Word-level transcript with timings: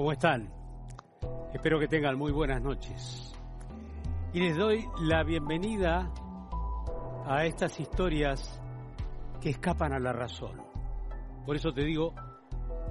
¿Cómo 0.00 0.12
están? 0.12 0.50
Espero 1.52 1.78
que 1.78 1.86
tengan 1.86 2.16
muy 2.16 2.32
buenas 2.32 2.62
noches. 2.62 3.34
Y 4.32 4.40
les 4.40 4.56
doy 4.56 4.88
la 5.02 5.22
bienvenida 5.24 6.10
a 7.26 7.44
estas 7.44 7.78
historias 7.78 8.62
que 9.42 9.50
escapan 9.50 9.92
a 9.92 9.98
la 9.98 10.14
razón. 10.14 10.62
Por 11.44 11.54
eso 11.54 11.74
te 11.74 11.84
digo, 11.84 12.14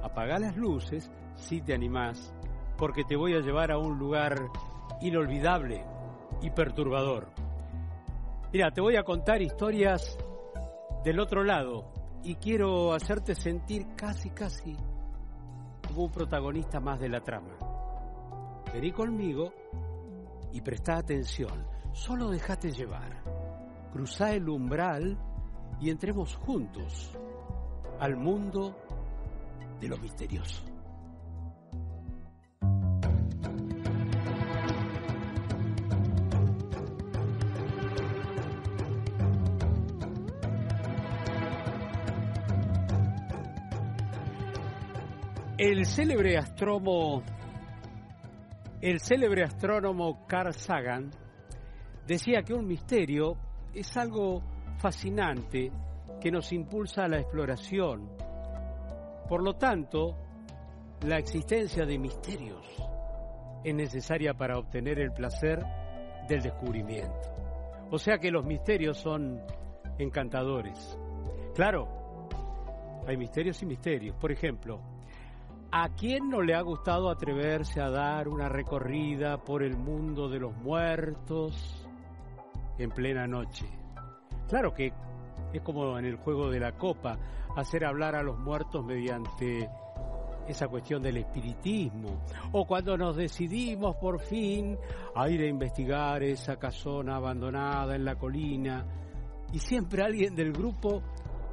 apaga 0.04 0.38
las 0.38 0.56
luces 0.56 1.12
si 1.34 1.62
te 1.62 1.74
animás, 1.74 2.32
porque 2.78 3.04
te 3.04 3.16
voy 3.16 3.34
a 3.34 3.40
llevar 3.40 3.72
a 3.72 3.80
un 3.80 3.98
lugar 3.98 4.38
inolvidable 5.02 5.84
y 6.44 6.52
perturbador. 6.52 7.32
Mira, 8.54 8.70
te 8.70 8.82
voy 8.82 8.98
a 8.98 9.04
contar 9.04 9.42
historias 9.42 10.16
del 11.04 11.20
otro 11.20 11.44
lado 11.44 11.92
y 12.22 12.36
quiero 12.36 12.94
hacerte 12.94 13.34
sentir 13.34 13.96
casi, 13.96 14.30
casi 14.30 14.78
un 16.04 16.12
protagonista 16.12 16.80
más 16.80 17.00
de 17.00 17.10
la 17.10 17.22
trama. 17.22 17.58
Vení 18.74 18.92
conmigo 18.92 19.54
y 20.52 20.62
presta 20.62 20.98
atención. 20.98 21.66
Solo 21.92 22.30
déjate 22.30 22.72
llevar. 22.72 23.24
Cruzá 23.92 24.34
el 24.34 24.48
umbral 24.48 25.18
y 25.80 25.90
entremos 25.90 26.36
juntos 26.36 27.18
al 28.00 28.16
mundo 28.16 28.76
de 29.80 29.88
lo 29.88 29.98
misterioso. 29.98 30.64
El 45.60 45.86
célebre 45.86 46.38
astrónomo, 46.38 47.22
el 48.80 49.02
célebre 49.02 49.44
astrónomo 49.44 50.26
Carl 50.26 50.54
Sagan 50.54 51.12
decía 52.08 52.44
que 52.44 52.54
un 52.54 52.66
misterio 52.66 53.36
es 53.74 53.98
algo 53.98 54.42
fascinante 54.78 55.70
que 56.22 56.32
nos 56.32 56.54
impulsa 56.54 57.04
a 57.04 57.08
la 57.10 57.20
exploración. 57.20 58.10
Por 59.28 59.44
lo 59.44 59.56
tanto, 59.56 60.16
la 61.06 61.18
existencia 61.18 61.86
de 61.86 62.00
misterios 62.00 62.66
es 63.62 63.76
necesaria 63.76 64.34
para 64.36 64.58
obtener 64.58 64.98
el 64.98 65.12
placer 65.12 65.60
del 66.30 66.40
descubrimiento. 66.40 67.36
O 67.92 67.98
sea 67.98 68.18
que 68.18 68.32
los 68.32 68.46
misterios 68.46 68.98
son 68.98 69.42
encantadores. 69.98 70.98
Claro, 71.54 72.30
hay 73.06 73.18
misterios 73.18 73.62
y 73.62 73.66
misterios. 73.66 74.16
Por 74.16 74.32
ejemplo, 74.32 74.99
¿A 75.72 75.90
quién 75.90 76.30
no 76.30 76.42
le 76.42 76.56
ha 76.56 76.62
gustado 76.62 77.12
atreverse 77.12 77.80
a 77.80 77.92
dar 77.92 78.28
una 78.28 78.50
recorrida 78.50 79.38
por 79.38 79.62
el 79.62 79.78
mundo 79.78 80.28
de 80.28 80.40
los 80.40 80.56
muertos 80.58 81.88
en 82.80 82.90
plena 82.90 83.28
noche? 83.28 83.68
Claro 84.48 84.74
que 84.74 84.92
es 85.54 85.62
como 85.62 86.00
en 86.00 86.06
el 86.06 86.16
juego 86.16 86.50
de 86.50 86.60
la 86.60 86.72
copa, 86.72 87.20
hacer 87.56 87.86
hablar 87.86 88.16
a 88.16 88.24
los 88.24 88.40
muertos 88.40 88.84
mediante 88.84 89.70
esa 90.48 90.68
cuestión 90.68 91.04
del 91.04 91.18
espiritismo, 91.18 92.24
o 92.52 92.66
cuando 92.66 92.98
nos 92.98 93.16
decidimos 93.16 93.96
por 93.98 94.20
fin 94.22 94.76
a 95.14 95.30
ir 95.30 95.42
a 95.42 95.48
investigar 95.48 96.24
esa 96.24 96.58
casona 96.58 97.18
abandonada 97.18 97.96
en 97.96 98.06
la 98.06 98.16
colina, 98.16 98.88
y 99.54 99.60
siempre 99.60 100.02
alguien 100.02 100.34
del 100.34 100.52
grupo 100.52 101.04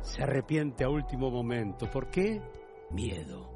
se 0.00 0.22
arrepiente 0.22 0.84
a 0.84 0.88
último 0.88 1.30
momento. 1.30 1.90
¿Por 1.90 2.08
qué? 2.08 2.40
Miedo 2.92 3.55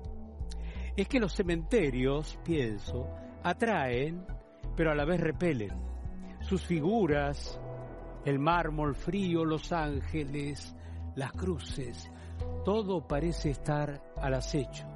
es 1.00 1.08
que 1.08 1.20
los 1.20 1.32
cementerios, 1.32 2.38
pienso, 2.44 3.08
atraen, 3.42 4.26
pero 4.76 4.90
a 4.90 4.94
la 4.94 5.04
vez 5.04 5.20
repelen. 5.20 5.70
Sus 6.40 6.66
figuras, 6.66 7.60
el 8.24 8.38
mármol 8.38 8.94
frío, 8.94 9.44
los 9.44 9.72
ángeles, 9.72 10.74
las 11.14 11.32
cruces, 11.32 12.10
todo 12.64 13.06
parece 13.06 13.50
estar 13.50 14.00
al 14.16 14.32
acecho. 14.34 14.86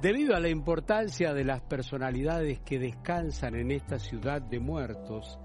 Debido 0.04 0.36
a 0.36 0.38
la 0.38 0.50
importancia 0.50 1.32
de 1.32 1.44
las 1.44 1.62
personalidades 1.62 2.60
que 2.60 2.78
descansan 2.78 3.54
en 3.54 3.70
esta 3.70 3.98
ciudad 3.98 4.42
de 4.42 4.60
muertos 4.60 5.38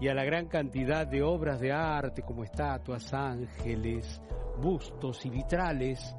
y 0.00 0.08
a 0.08 0.14
la 0.14 0.24
gran 0.24 0.46
cantidad 0.46 1.06
de 1.06 1.22
obras 1.22 1.60
de 1.60 1.72
arte 1.72 2.22
como 2.22 2.42
estatuas, 2.42 3.12
ángeles, 3.12 4.22
bustos 4.62 5.26
y 5.26 5.28
vitrales, 5.28 6.16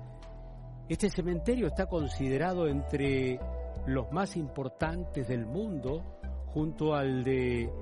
este 0.87 1.09
cementerio 1.09 1.65
está 1.65 1.87
considerado 1.87 2.67
entre 2.67 3.39
los 3.87 4.11
más 4.11 4.37
importantes 4.37 5.27
del 5.27 5.47
mundo 5.47 6.19
junto 6.53 6.93
al 6.93 7.23
de 7.23 7.73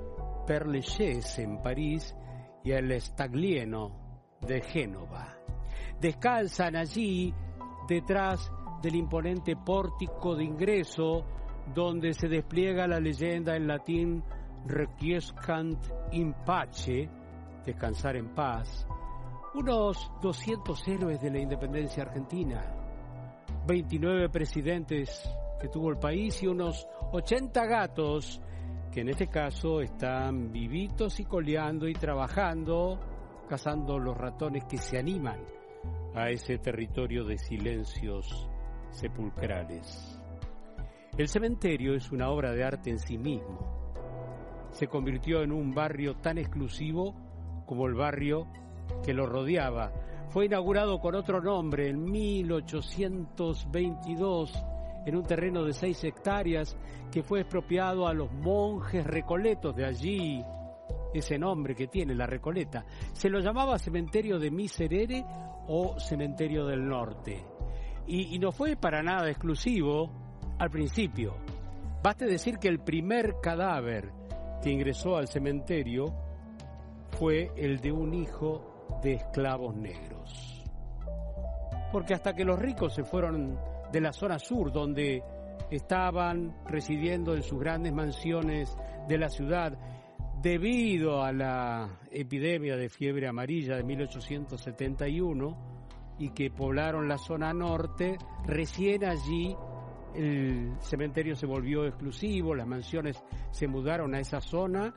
Père 0.47 0.67
Lachaise 0.67 1.39
en 1.39 1.61
París 1.61 2.15
y 2.63 2.71
al 2.71 2.93
Staglieno 3.01 4.37
de 4.39 4.61
Génova. 4.61 5.35
Descansan 5.99 6.77
allí 6.77 7.33
detrás 7.89 8.49
del 8.81 8.95
imponente 8.95 9.55
pórtico 9.55 10.35
de 10.35 10.43
ingreso 10.43 11.25
donde 11.73 12.13
se 12.13 12.27
despliega 12.27 12.87
la 12.87 12.99
leyenda 12.99 13.55
en 13.55 13.67
latín 13.67 14.23
Requiescant 14.67 15.77
in 16.11 16.33
pace, 16.45 17.07
descansar 17.63 18.15
en 18.15 18.33
paz, 18.33 18.87
unos 19.53 20.11
200 20.21 20.87
héroes 20.87 21.21
de 21.21 21.29
la 21.29 21.39
independencia 21.39 22.03
argentina, 22.03 22.75
29 23.67 24.29
presidentes 24.29 25.21
que 25.59 25.69
tuvo 25.69 25.91
el 25.91 25.97
país 25.97 26.41
y 26.41 26.47
unos 26.47 26.87
80 27.11 27.65
gatos 27.65 28.41
que 28.91 29.01
en 29.01 29.09
este 29.09 29.27
caso 29.27 29.81
están 29.81 30.51
vivitos 30.51 31.19
y 31.19 31.25
coleando 31.25 31.87
y 31.87 31.93
trabajando, 31.93 32.99
cazando 33.47 33.99
los 33.99 34.17
ratones 34.17 34.65
que 34.65 34.77
se 34.77 34.97
animan 34.97 35.41
a 36.15 36.29
ese 36.29 36.57
territorio 36.57 37.23
de 37.23 37.37
silencios 37.37 38.49
sepulcrales. 38.95 40.19
El 41.17 41.27
cementerio 41.27 41.95
es 41.95 42.11
una 42.11 42.29
obra 42.29 42.51
de 42.51 42.63
arte 42.63 42.89
en 42.89 42.99
sí 42.99 43.17
mismo. 43.17 43.83
Se 44.71 44.87
convirtió 44.87 45.43
en 45.43 45.51
un 45.51 45.73
barrio 45.73 46.15
tan 46.17 46.37
exclusivo 46.37 47.15
como 47.65 47.87
el 47.87 47.93
barrio 47.93 48.47
que 49.03 49.13
lo 49.13 49.25
rodeaba. 49.25 49.91
Fue 50.29 50.45
inaugurado 50.45 50.99
con 50.99 51.15
otro 51.15 51.41
nombre 51.41 51.89
en 51.89 52.01
1822 52.03 54.53
en 55.05 55.15
un 55.15 55.23
terreno 55.23 55.63
de 55.63 55.73
seis 55.73 56.03
hectáreas 56.03 56.77
que 57.11 57.23
fue 57.23 57.41
expropiado 57.41 58.07
a 58.07 58.13
los 58.13 58.31
monjes 58.31 59.05
recoletos 59.05 59.75
de 59.75 59.85
allí. 59.85 60.43
Ese 61.13 61.37
nombre 61.39 61.75
que 61.75 61.87
tiene 61.87 62.13
la 62.13 62.25
Recoleta. 62.25 62.85
Se 63.13 63.29
lo 63.29 63.39
llamaba 63.39 63.79
cementerio 63.79 64.37
de 64.37 64.51
Miserere 64.51 65.25
o 65.67 65.97
cementerio 65.97 66.65
del 66.65 66.85
norte. 66.85 67.54
Y, 68.07 68.37
no 68.39 68.51
fue 68.51 68.75
para 68.75 69.01
nada 69.01 69.29
exclusivo 69.29 70.11
al 70.59 70.69
principio. 70.69 71.35
Baste 72.03 72.25
decir 72.25 72.57
que 72.57 72.67
el 72.67 72.79
primer 72.79 73.35
cadáver 73.41 74.11
que 74.61 74.71
ingresó 74.71 75.17
al 75.17 75.27
cementerio 75.27 76.05
fue 77.11 77.51
el 77.55 77.79
de 77.79 77.91
un 77.91 78.13
hijo 78.13 78.99
de 79.01 79.13
esclavos 79.13 79.75
negros. 79.75 80.63
Porque 81.91 82.13
hasta 82.13 82.33
que 82.33 82.45
los 82.45 82.59
ricos 82.59 82.93
se 82.93 83.03
fueron 83.03 83.57
de 83.91 84.01
la 84.01 84.11
zona 84.11 84.37
sur, 84.37 84.71
donde 84.71 85.23
estaban 85.71 86.55
residiendo 86.65 87.33
en 87.33 87.41
sus 87.41 87.59
grandes 87.59 87.93
mansiones 87.93 88.77
de 89.07 89.17
la 89.17 89.29
ciudad, 89.29 89.77
debido 90.41 91.23
a 91.23 91.31
la 91.31 91.99
epidemia 92.11 92.75
de 92.75 92.89
fiebre 92.89 93.27
amarilla 93.27 93.77
de 93.77 93.83
1871, 93.83 95.74
y 96.17 96.29
que 96.29 96.49
poblaron 96.49 97.07
la 97.07 97.17
zona 97.17 97.53
norte, 97.53 98.17
recién 98.45 99.05
allí 99.05 99.55
el 100.13 100.75
cementerio 100.79 101.35
se 101.35 101.45
volvió 101.45 101.85
exclusivo, 101.85 102.55
las 102.55 102.67
mansiones 102.67 103.21
se 103.51 103.67
mudaron 103.67 104.15
a 104.15 104.19
esa 104.19 104.39
zona 104.39 104.93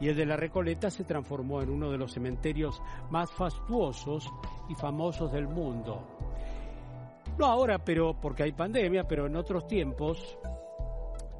y 0.00 0.08
el 0.08 0.16
de 0.16 0.26
la 0.26 0.36
Recoleta 0.36 0.90
se 0.90 1.04
transformó 1.04 1.62
en 1.62 1.70
uno 1.70 1.90
de 1.90 1.98
los 1.98 2.12
cementerios 2.12 2.80
más 3.10 3.30
fastuosos 3.32 4.30
y 4.68 4.74
famosos 4.74 5.32
del 5.32 5.48
mundo. 5.48 6.06
No 7.38 7.46
ahora, 7.46 7.78
pero 7.78 8.18
porque 8.18 8.44
hay 8.44 8.52
pandemia, 8.52 9.04
pero 9.04 9.26
en 9.26 9.36
otros 9.36 9.66
tiempos, 9.66 10.38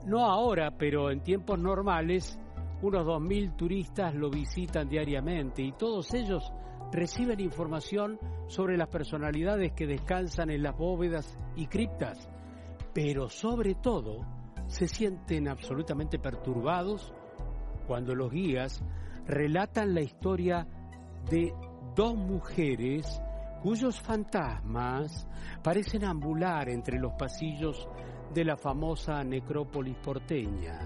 no 0.07 0.27
ahora, 0.27 0.71
pero 0.77 1.11
en 1.11 1.23
tiempos 1.23 1.59
normales, 1.59 2.39
unos 2.83 3.07
2.000 3.07 3.57
turistas 3.57 4.15
lo 4.15 4.29
visitan 4.29 4.89
diariamente 4.89 5.63
y 5.63 5.73
todos 5.73 6.13
ellos 6.13 6.53
reciben 6.93 7.41
información 7.41 8.19
sobre 8.47 8.77
las 8.77 8.89
personalidades 8.89 9.73
que 9.73 9.87
descansan 9.87 10.51
en 10.51 10.63
las 10.63 10.77
bóvedas 10.77 11.39
y 11.57 11.67
criptas, 11.67 12.29
pero 12.93 13.29
sobre 13.29 13.75
todo 13.75 14.25
se 14.67 14.89
sienten 14.89 15.49
absolutamente 15.49 16.19
perturbados 16.19 17.13
cuando 17.87 18.15
los 18.15 18.31
guías 18.31 18.83
relatan 19.27 19.95
la 19.95 20.01
historia 20.01 20.67
de 21.31 21.53
dos 21.95 22.17
mujeres 22.17 23.21
cuyos 23.63 24.01
fantasmas 24.01 25.27
parecen 25.63 26.05
ambular 26.05 26.69
entre 26.69 26.99
los 26.99 27.13
pasillos 27.15 27.89
de 28.33 28.45
la 28.45 28.57
famosa 28.57 29.25
necrópolis 29.25 29.97
porteña. 29.97 30.79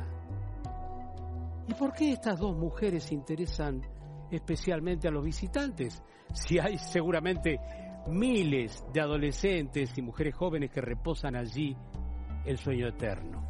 ¿Y 1.69 1.75
por 1.75 1.93
qué 1.93 2.13
estas 2.13 2.39
dos 2.39 2.57
mujeres 2.57 3.13
interesan 3.13 3.83
especialmente 4.31 5.09
a 5.09 5.11
los 5.11 5.25
visitantes? 5.25 6.03
Si 6.33 6.59
hay 6.59 6.79
seguramente 6.79 7.59
miles 8.09 8.85
de 8.93 9.01
adolescentes 9.01 9.97
y 9.97 10.03
mujeres 10.03 10.35
jóvenes 10.35 10.71
que 10.71 10.81
reposan 10.81 11.37
allí 11.37 11.77
el 12.45 12.59
sueño 12.59 12.89
eterno. 12.89 13.47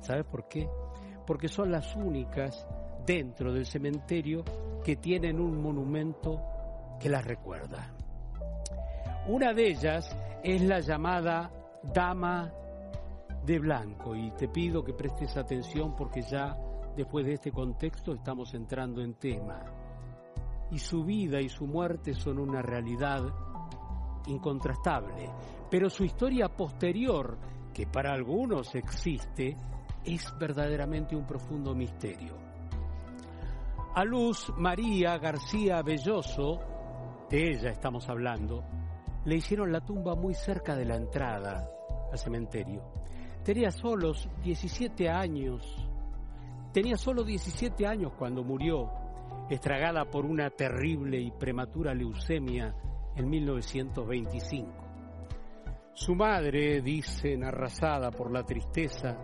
¿Sabes 0.00 0.24
por 0.24 0.48
qué? 0.48 0.68
Porque 1.26 1.48
son 1.48 1.70
las 1.70 1.94
únicas 1.96 2.66
dentro 3.06 3.52
del 3.52 3.66
cementerio 3.66 4.44
que 4.84 4.96
tienen 4.96 5.40
un 5.40 5.60
monumento 5.60 6.40
que 7.00 7.08
las 7.08 7.24
recuerda. 7.24 7.92
Una 9.26 9.52
de 9.52 9.68
ellas 9.68 10.16
es 10.42 10.62
la 10.62 10.80
llamada 10.80 11.50
Dama 11.82 12.52
de 13.44 13.58
Blanco 13.58 14.14
y 14.14 14.30
te 14.32 14.48
pido 14.48 14.84
que 14.84 14.92
prestes 14.92 15.36
atención 15.36 15.94
porque 15.96 16.22
ya 16.22 16.56
después 16.96 17.26
de 17.26 17.34
este 17.34 17.50
contexto 17.50 18.12
estamos 18.12 18.54
entrando 18.54 19.00
en 19.00 19.14
tema. 19.14 19.81
Y 20.72 20.78
su 20.78 21.04
vida 21.04 21.40
y 21.40 21.48
su 21.48 21.66
muerte 21.66 22.14
son 22.14 22.38
una 22.38 22.62
realidad 22.62 23.22
incontrastable, 24.26 25.30
pero 25.70 25.90
su 25.90 26.04
historia 26.04 26.48
posterior, 26.48 27.38
que 27.72 27.86
para 27.86 28.12
algunos 28.12 28.74
existe, 28.74 29.56
es 30.04 30.32
verdaderamente 30.38 31.14
un 31.14 31.26
profundo 31.26 31.74
misterio. 31.74 32.36
A 33.94 34.04
Luz 34.04 34.50
María 34.56 35.18
García 35.18 35.82
Belloso, 35.82 36.58
de 37.28 37.50
ella 37.50 37.70
estamos 37.70 38.08
hablando, 38.08 38.64
le 39.24 39.36
hicieron 39.36 39.70
la 39.70 39.80
tumba 39.80 40.14
muy 40.14 40.34
cerca 40.34 40.74
de 40.74 40.86
la 40.86 40.96
entrada 40.96 41.68
al 42.10 42.18
cementerio. 42.18 42.82
Tenía 43.44 43.70
solo 43.70 44.12
17 44.42 45.08
años. 45.08 45.76
Tenía 46.72 46.96
solo 46.96 47.22
17 47.22 47.86
años 47.86 48.12
cuando 48.18 48.42
murió, 48.42 48.90
estragada 49.54 50.04
por 50.06 50.24
una 50.24 50.50
terrible 50.50 51.20
y 51.20 51.30
prematura 51.30 51.94
leucemia 51.94 52.74
en 53.14 53.28
1925. 53.28 54.70
Su 55.94 56.14
madre, 56.14 56.80
dicen, 56.80 57.44
arrasada 57.44 58.10
por 58.10 58.32
la 58.32 58.44
tristeza, 58.44 59.16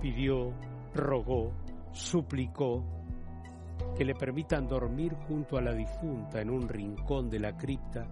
pidió, 0.00 0.52
rogó, 0.92 1.52
suplicó 1.92 2.84
que 3.96 4.04
le 4.04 4.14
permitan 4.14 4.66
dormir 4.66 5.14
junto 5.28 5.56
a 5.56 5.62
la 5.62 5.72
difunta 5.72 6.40
en 6.40 6.50
un 6.50 6.68
rincón 6.68 7.30
de 7.30 7.38
la 7.38 7.56
cripta, 7.56 8.06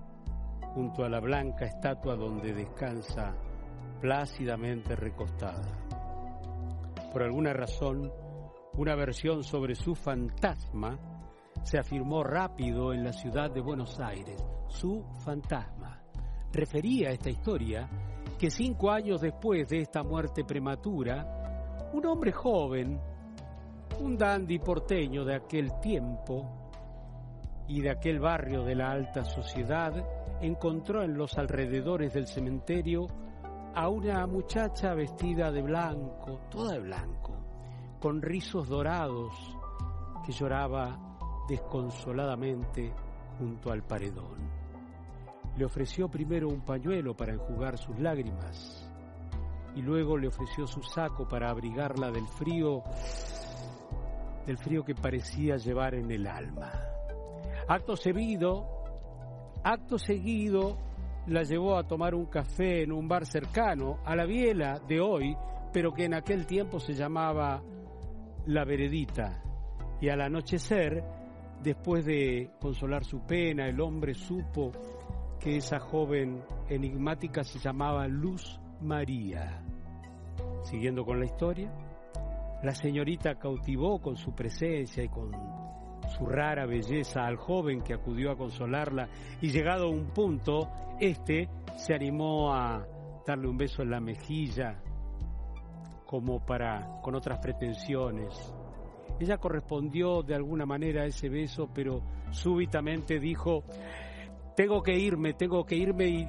junto 0.74 1.04
a 1.04 1.08
la 1.08 1.18
blanca 1.18 1.64
estatua 1.64 2.14
donde 2.14 2.52
descansa 2.52 3.34
plácidamente 4.00 4.94
recostada. 4.94 5.86
Por 7.12 7.22
alguna 7.22 7.52
razón, 7.52 8.12
una 8.74 8.94
versión 8.94 9.42
sobre 9.42 9.74
su 9.74 9.94
fantasma 9.94 10.98
se 11.62 11.78
afirmó 11.78 12.24
rápido 12.24 12.92
en 12.92 13.04
la 13.04 13.12
ciudad 13.12 13.50
de 13.50 13.60
Buenos 13.60 13.98
Aires, 14.00 14.42
su 14.68 15.04
fantasma. 15.24 16.00
Refería 16.52 17.10
esta 17.10 17.30
historia 17.30 17.88
que 18.38 18.50
cinco 18.50 18.90
años 18.90 19.20
después 19.20 19.68
de 19.68 19.78
esta 19.78 20.02
muerte 20.02 20.44
prematura, 20.44 21.90
un 21.92 22.04
hombre 22.06 22.32
joven, 22.32 23.00
un 24.00 24.16
dandy 24.16 24.58
porteño 24.58 25.24
de 25.24 25.36
aquel 25.36 25.78
tiempo 25.80 26.70
y 27.68 27.80
de 27.80 27.90
aquel 27.90 28.18
barrio 28.18 28.64
de 28.64 28.74
la 28.74 28.90
alta 28.90 29.24
sociedad, 29.24 29.92
encontró 30.40 31.02
en 31.04 31.16
los 31.16 31.38
alrededores 31.38 32.12
del 32.12 32.26
cementerio 32.26 33.06
a 33.74 33.88
una 33.88 34.26
muchacha 34.26 34.92
vestida 34.94 35.50
de 35.50 35.62
blanco, 35.62 36.40
toda 36.50 36.72
de 36.72 36.80
blanco, 36.80 37.34
con 38.00 38.20
rizos 38.20 38.68
dorados, 38.68 39.32
que 40.26 40.32
lloraba 40.32 41.11
desconsoladamente 41.48 42.92
junto 43.38 43.70
al 43.70 43.82
paredón. 43.82 44.62
Le 45.56 45.64
ofreció 45.64 46.08
primero 46.08 46.48
un 46.48 46.62
pañuelo 46.62 47.14
para 47.16 47.32
enjugar 47.32 47.78
sus 47.78 47.98
lágrimas 47.98 48.88
y 49.74 49.82
luego 49.82 50.16
le 50.16 50.28
ofreció 50.28 50.66
su 50.66 50.82
saco 50.82 51.28
para 51.28 51.50
abrigarla 51.50 52.10
del 52.10 52.26
frío 52.26 52.82
del 54.46 54.58
frío 54.58 54.84
que 54.84 54.94
parecía 54.94 55.56
llevar 55.56 55.94
en 55.94 56.10
el 56.10 56.26
alma. 56.26 56.72
Acto 57.68 57.96
seguido, 57.96 58.66
acto 59.62 59.98
seguido, 59.98 60.76
la 61.26 61.44
llevó 61.44 61.76
a 61.78 61.86
tomar 61.86 62.14
un 62.14 62.26
café 62.26 62.82
en 62.82 62.92
un 62.92 63.06
bar 63.06 63.24
cercano 63.24 63.98
a 64.04 64.16
la 64.16 64.26
biela 64.26 64.80
de 64.80 65.00
hoy, 65.00 65.36
pero 65.72 65.92
que 65.92 66.04
en 66.06 66.14
aquel 66.14 66.46
tiempo 66.46 66.80
se 66.80 66.94
llamaba 66.94 67.62
La 68.46 68.64
Veredita. 68.64 69.42
Y 70.00 70.08
al 70.08 70.20
anochecer, 70.20 71.04
después 71.62 72.04
de 72.04 72.50
consolar 72.60 73.04
su 73.04 73.24
pena, 73.24 73.66
el 73.68 73.80
hombre 73.80 74.14
supo 74.14 74.72
que 75.38 75.56
esa 75.56 75.78
joven 75.78 76.42
enigmática 76.68 77.42
se 77.44 77.58
llamaba 77.58 78.06
Luz 78.06 78.60
María. 78.80 79.62
Siguiendo 80.62 81.04
con 81.04 81.18
la 81.18 81.26
historia, 81.26 81.72
la 82.62 82.74
señorita 82.74 83.36
cautivó 83.36 84.00
con 84.00 84.16
su 84.16 84.34
presencia 84.34 85.02
y 85.02 85.08
con 85.08 85.32
su 86.16 86.26
rara 86.26 86.66
belleza 86.66 87.24
al 87.24 87.36
joven 87.36 87.82
que 87.82 87.94
acudió 87.94 88.32
a 88.32 88.36
consolarla 88.36 89.08
y 89.40 89.48
llegado 89.48 89.86
a 89.86 89.90
un 89.90 90.08
punto, 90.08 90.68
éste 91.00 91.48
se 91.76 91.94
animó 91.94 92.54
a 92.54 92.86
darle 93.26 93.48
un 93.48 93.56
beso 93.56 93.82
en 93.82 93.90
la 93.90 94.00
mejilla 94.00 94.80
como 96.06 96.44
para 96.44 97.00
con 97.02 97.14
otras 97.14 97.38
pretensiones. 97.38 98.54
Ella 99.22 99.38
correspondió 99.38 100.24
de 100.24 100.34
alguna 100.34 100.66
manera 100.66 101.02
a 101.02 101.06
ese 101.06 101.28
beso, 101.28 101.70
pero 101.72 102.02
súbitamente 102.32 103.20
dijo, 103.20 103.62
tengo 104.56 104.82
que 104.82 104.98
irme, 104.98 105.34
tengo 105.34 105.64
que 105.64 105.76
irme 105.76 106.28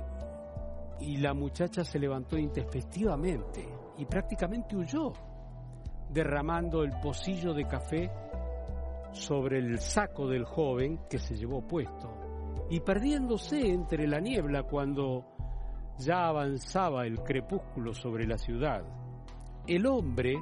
y, 0.99 1.17
la 1.17 1.33
muchacha 1.33 1.83
se 1.83 1.97
levantó 1.97 2.37
intempestivamente 2.37 3.67
y 3.97 4.05
prácticamente 4.05 4.75
huyó 4.75 5.11
derramando 6.11 6.83
el 6.83 6.91
pocillo 7.01 7.51
de 7.55 7.65
café 7.65 8.11
sobre 9.11 9.57
el 9.57 9.79
saco 9.79 10.27
del 10.27 10.45
joven 10.45 10.99
que 11.09 11.17
se 11.17 11.35
llevó 11.35 11.65
puesto 11.65 12.13
y 12.69 12.79
perdiéndose 12.79 13.59
entre 13.59 14.07
la 14.07 14.19
niebla 14.19 14.63
cuando 14.63 15.25
ya 15.97 16.27
avanzaba 16.27 17.07
el 17.07 17.21
crepúsculo 17.23 17.91
sobre 17.93 18.27
la 18.27 18.37
ciudad. 18.37 18.83
El 19.65 19.87
hombre, 19.87 20.35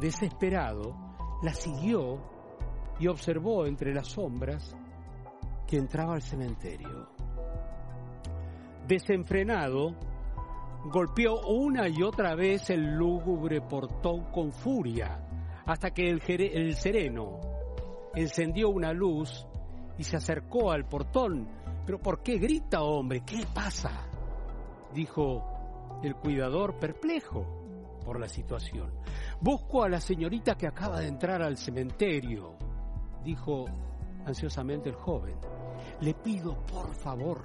desesperado, 0.00 1.05
la 1.42 1.52
siguió 1.52 2.18
y 2.98 3.08
observó 3.08 3.66
entre 3.66 3.92
las 3.92 4.08
sombras 4.08 4.76
que 5.66 5.76
entraba 5.76 6.14
al 6.14 6.22
cementerio. 6.22 7.08
Desenfrenado, 8.86 9.94
golpeó 10.84 11.40
una 11.48 11.88
y 11.88 12.02
otra 12.02 12.34
vez 12.34 12.70
el 12.70 12.94
lúgubre 12.94 13.60
portón 13.60 14.30
con 14.30 14.52
furia, 14.52 15.26
hasta 15.66 15.90
que 15.90 16.08
el, 16.08 16.22
el, 16.28 16.74
sereno 16.74 17.40
encendió 18.14 18.68
una 18.68 18.92
luz 18.92 19.46
y 19.98 20.04
se 20.04 20.16
acercó 20.16 20.70
al 20.70 20.86
portón. 20.86 21.48
¿Pero 21.84 21.98
por 21.98 22.22
qué 22.22 22.38
grita, 22.38 22.82
hombre? 22.82 23.22
¿Qué 23.24 23.44
pasa? 23.52 24.08
dijo 24.94 26.00
el 26.02 26.14
cuidador 26.14 26.78
perplejo 26.78 27.44
por 28.04 28.20
la 28.20 28.28
situación. 28.28 28.92
Busco 29.40 29.82
a 29.82 29.88
la 29.88 30.00
señorita 30.00 30.56
que 30.56 30.66
acaba 30.66 31.00
de 31.00 31.08
entrar 31.08 31.42
al 31.42 31.56
cementerio, 31.56 32.56
dijo 33.22 33.66
ansiosamente 34.24 34.88
el 34.88 34.94
joven. 34.94 35.36
Le 36.00 36.14
pido, 36.14 36.64
por 36.66 36.94
favor, 36.94 37.44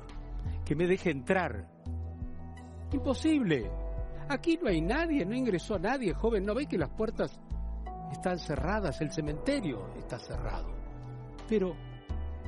que 0.66 0.76
me 0.76 0.88
deje 0.88 1.12
entrar. 1.12 1.68
Imposible. 2.92 3.70
Aquí 4.30 4.58
no 4.62 4.70
hay 4.70 4.82
nadie, 4.82 5.26
no 5.26 5.36
ingresó 5.36 5.78
nadie, 5.78 6.14
joven. 6.14 6.46
¿No 6.46 6.56
ve 6.56 6.66
que 6.66 6.78
las 6.78 6.90
puertas 6.90 7.40
están 8.12 8.40
cerradas? 8.40 9.02
El 9.02 9.12
cementerio 9.12 9.94
está 9.98 10.18
cerrado. 10.18 10.70
Pero 11.50 11.76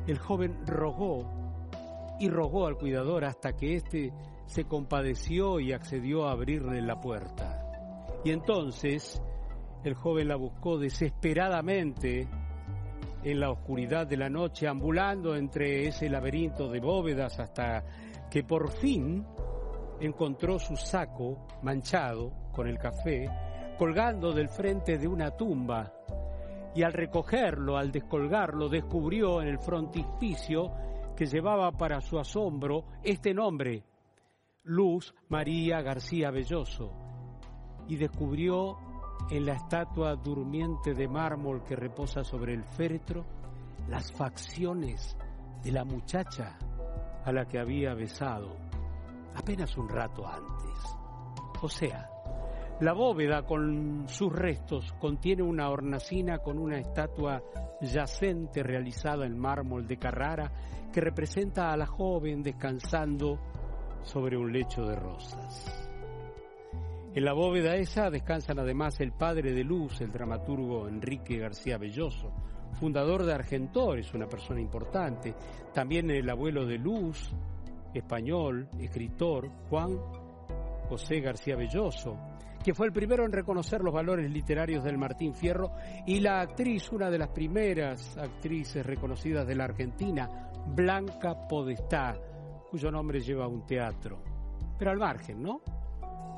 el 0.07 0.17
joven 0.17 0.65
rogó 0.65 1.25
y 2.19 2.29
rogó 2.29 2.67
al 2.67 2.77
cuidador 2.77 3.25
hasta 3.25 3.53
que 3.53 3.75
éste 3.75 4.13
se 4.45 4.65
compadeció 4.65 5.59
y 5.59 5.73
accedió 5.73 6.27
a 6.27 6.31
abrirle 6.31 6.81
la 6.81 6.99
puerta. 6.99 7.59
Y 8.23 8.31
entonces 8.31 9.21
el 9.83 9.93
joven 9.95 10.27
la 10.27 10.35
buscó 10.35 10.77
desesperadamente 10.77 12.27
en 13.23 13.39
la 13.39 13.51
oscuridad 13.51 14.07
de 14.07 14.17
la 14.17 14.29
noche, 14.29 14.67
ambulando 14.67 15.35
entre 15.35 15.87
ese 15.87 16.09
laberinto 16.09 16.69
de 16.69 16.79
bóvedas 16.79 17.39
hasta 17.39 17.83
que 18.29 18.43
por 18.43 18.69
fin 18.69 19.25
encontró 19.99 20.59
su 20.59 20.75
saco 20.75 21.47
manchado 21.61 22.31
con 22.51 22.67
el 22.67 22.77
café 22.77 23.29
colgando 23.77 24.31
del 24.31 24.49
frente 24.49 24.97
de 24.97 25.07
una 25.07 25.31
tumba. 25.31 25.91
Y 26.75 26.83
al 26.83 26.93
recogerlo, 26.93 27.77
al 27.77 27.91
descolgarlo, 27.91 28.69
descubrió 28.69 29.41
en 29.41 29.47
el 29.47 29.59
frontispicio 29.59 30.71
que 31.15 31.25
llevaba 31.25 31.71
para 31.71 32.01
su 32.01 32.17
asombro 32.17 32.85
este 33.03 33.33
nombre, 33.33 33.83
Luz 34.63 35.13
María 35.29 35.81
García 35.81 36.31
Belloso, 36.31 36.91
y 37.87 37.97
descubrió 37.97 38.77
en 39.29 39.45
la 39.45 39.53
estatua 39.53 40.15
durmiente 40.15 40.93
de 40.93 41.07
mármol 41.07 41.63
que 41.63 41.75
reposa 41.75 42.23
sobre 42.23 42.53
el 42.53 42.63
féretro 42.63 43.25
las 43.87 44.11
facciones 44.11 45.17
de 45.63 45.71
la 45.71 45.83
muchacha 45.83 46.57
a 47.23 47.31
la 47.31 47.45
que 47.45 47.59
había 47.59 47.93
besado 47.93 48.55
apenas 49.35 49.75
un 49.77 49.89
rato 49.89 50.27
antes. 50.27 50.97
O 51.61 51.69
sea, 51.69 52.09
la 52.81 52.93
bóveda 52.93 53.43
con 53.43 54.05
sus 54.07 54.33
restos 54.33 54.93
contiene 54.99 55.43
una 55.43 55.69
hornacina 55.69 56.39
con 56.39 56.57
una 56.57 56.77
estatua 56.77 57.41
yacente 57.81 58.63
realizada 58.63 59.25
en 59.25 59.37
mármol 59.37 59.87
de 59.87 59.97
Carrara 59.97 60.51
que 60.91 61.01
representa 61.01 61.71
a 61.71 61.77
la 61.77 61.85
joven 61.85 62.43
descansando 62.43 63.39
sobre 64.03 64.37
un 64.37 64.51
lecho 64.51 64.83
de 64.83 64.95
rosas. 64.95 65.92
En 67.15 67.25
la 67.25 67.33
bóveda 67.33 67.75
esa 67.75 68.09
descansan 68.09 68.57
además 68.57 68.99
el 68.99 69.11
padre 69.11 69.53
de 69.53 69.63
Luz, 69.63 70.01
el 70.01 70.11
dramaturgo 70.11 70.87
Enrique 70.87 71.37
García 71.37 71.77
Belloso, 71.77 72.33
fundador 72.79 73.23
de 73.23 73.33
Argentores, 73.35 74.11
una 74.15 74.25
persona 74.25 74.59
importante, 74.59 75.35
también 75.71 76.09
el 76.09 76.27
abuelo 76.27 76.65
de 76.65 76.79
Luz, 76.79 77.31
español, 77.93 78.67
escritor, 78.79 79.47
Juan 79.69 79.95
José 80.89 81.19
García 81.19 81.55
Belloso, 81.55 82.17
que 82.63 82.73
fue 82.73 82.87
el 82.87 82.93
primero 82.93 83.25
en 83.25 83.31
reconocer 83.31 83.81
los 83.81 83.93
valores 83.93 84.31
literarios 84.31 84.83
del 84.83 84.97
Martín 84.97 85.35
Fierro, 85.35 85.69
y 86.07 86.19
la 86.19 86.41
actriz, 86.41 86.91
una 86.91 87.11
de 87.11 87.19
las 87.19 87.29
primeras 87.29 88.17
actrices 88.17 88.83
reconocidas 88.83 89.45
de 89.45 89.55
la 89.55 89.65
Argentina, 89.65 90.49
Blanca 90.65 91.47
Podestá, 91.47 92.17
cuyo 92.71 92.89
nombre 92.89 93.19
lleva 93.19 93.47
un 93.47 93.67
teatro. 93.67 94.19
Pero 94.79 94.89
al 94.89 94.97
margen, 94.97 95.43
¿no? 95.43 95.61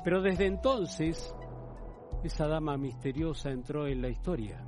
Pero 0.06 0.22
desde 0.22 0.46
entonces, 0.46 1.34
esa 2.22 2.46
dama 2.46 2.76
misteriosa 2.76 3.50
entró 3.50 3.88
en 3.88 4.02
la 4.02 4.08
historia 4.08 4.64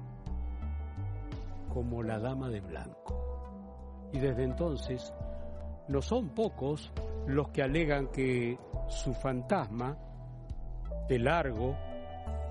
como 1.72 2.02
la 2.02 2.18
dama 2.18 2.48
de 2.48 2.60
blanco. 2.60 4.10
Y 4.12 4.18
desde 4.18 4.42
entonces, 4.42 5.14
no 5.86 6.02
son 6.02 6.30
pocos 6.30 6.92
los 7.28 7.50
que 7.50 7.62
alegan 7.62 8.08
que 8.08 8.58
su 8.88 9.14
fantasma, 9.14 9.96
de 11.08 11.20
largo 11.20 11.76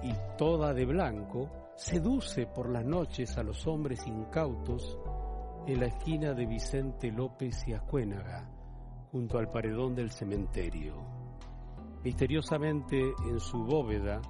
y 0.01 0.13
toda 0.37 0.73
de 0.73 0.85
blanco, 0.85 1.49
seduce 1.75 2.47
por 2.47 2.69
las 2.69 2.85
noches 2.85 3.37
a 3.37 3.43
los 3.43 3.67
hombres 3.67 4.07
incautos 4.07 4.97
en 5.67 5.81
la 5.81 5.87
esquina 5.87 6.31
de 6.31 6.45
Vicente 6.45 7.11
López 7.11 7.67
y 7.67 7.73
Ascuénaga, 7.73 8.49
junto 9.11 9.39
al 9.39 9.51
paredón 9.51 9.93
del 9.93 10.09
cementerio. 10.09 11.16
Misteriosamente 12.07 13.15
en 13.25 13.37
su 13.37 13.65
bóveda, 13.65 14.21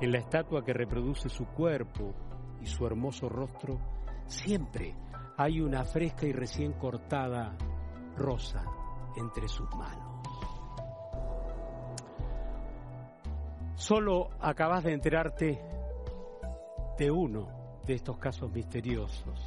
en 0.00 0.12
la 0.12 0.16
estatua 0.16 0.64
que 0.64 0.72
reproduce 0.72 1.28
su 1.28 1.44
cuerpo 1.44 2.14
y 2.62 2.64
su 2.64 2.86
hermoso 2.86 3.28
rostro, 3.28 3.78
siempre 4.24 4.94
hay 5.36 5.60
una 5.60 5.84
fresca 5.84 6.24
y 6.24 6.32
recién 6.32 6.72
cortada 6.72 7.54
rosa 8.16 8.64
entre 9.14 9.46
sus 9.46 9.68
manos. 9.76 10.22
Solo 13.74 14.30
acabas 14.40 14.82
de 14.82 14.94
enterarte 14.94 15.60
de 16.96 17.10
uno 17.10 17.82
de 17.84 17.92
estos 17.92 18.16
casos 18.16 18.50
misteriosos. 18.50 19.45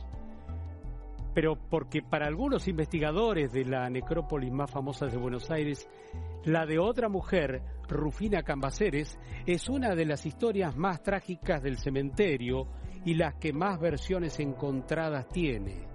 Pero 1.40 1.56
porque 1.56 2.02
para 2.02 2.28
algunos 2.28 2.68
investigadores 2.68 3.54
de 3.54 3.64
la 3.64 3.90
necrópolis 3.90 4.52
más 4.52 4.70
famosa 4.70 5.06
de 5.06 5.16
Buenos 5.16 5.50
Aires, 5.50 5.88
la 6.44 6.66
de 6.66 6.80
otra 6.80 7.08
mujer, 7.08 7.62
Rufina 7.88 8.44
Cambaceres, 8.44 9.18
es 9.46 9.70
una 9.70 9.96
de 9.96 10.06
las 10.06 10.26
historias 10.26 10.76
más 10.76 11.02
trágicas 11.02 11.64
del 11.64 11.78
cementerio 11.78 12.68
y 13.06 13.14
las 13.14 13.36
que 13.36 13.54
más 13.54 13.80
versiones 13.80 14.38
encontradas 14.42 15.30
tiene. 15.30 15.88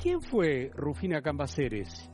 ¿Quién 0.00 0.22
fue 0.22 0.70
Rufina 0.72 1.20
Cambaceres? 1.20 2.08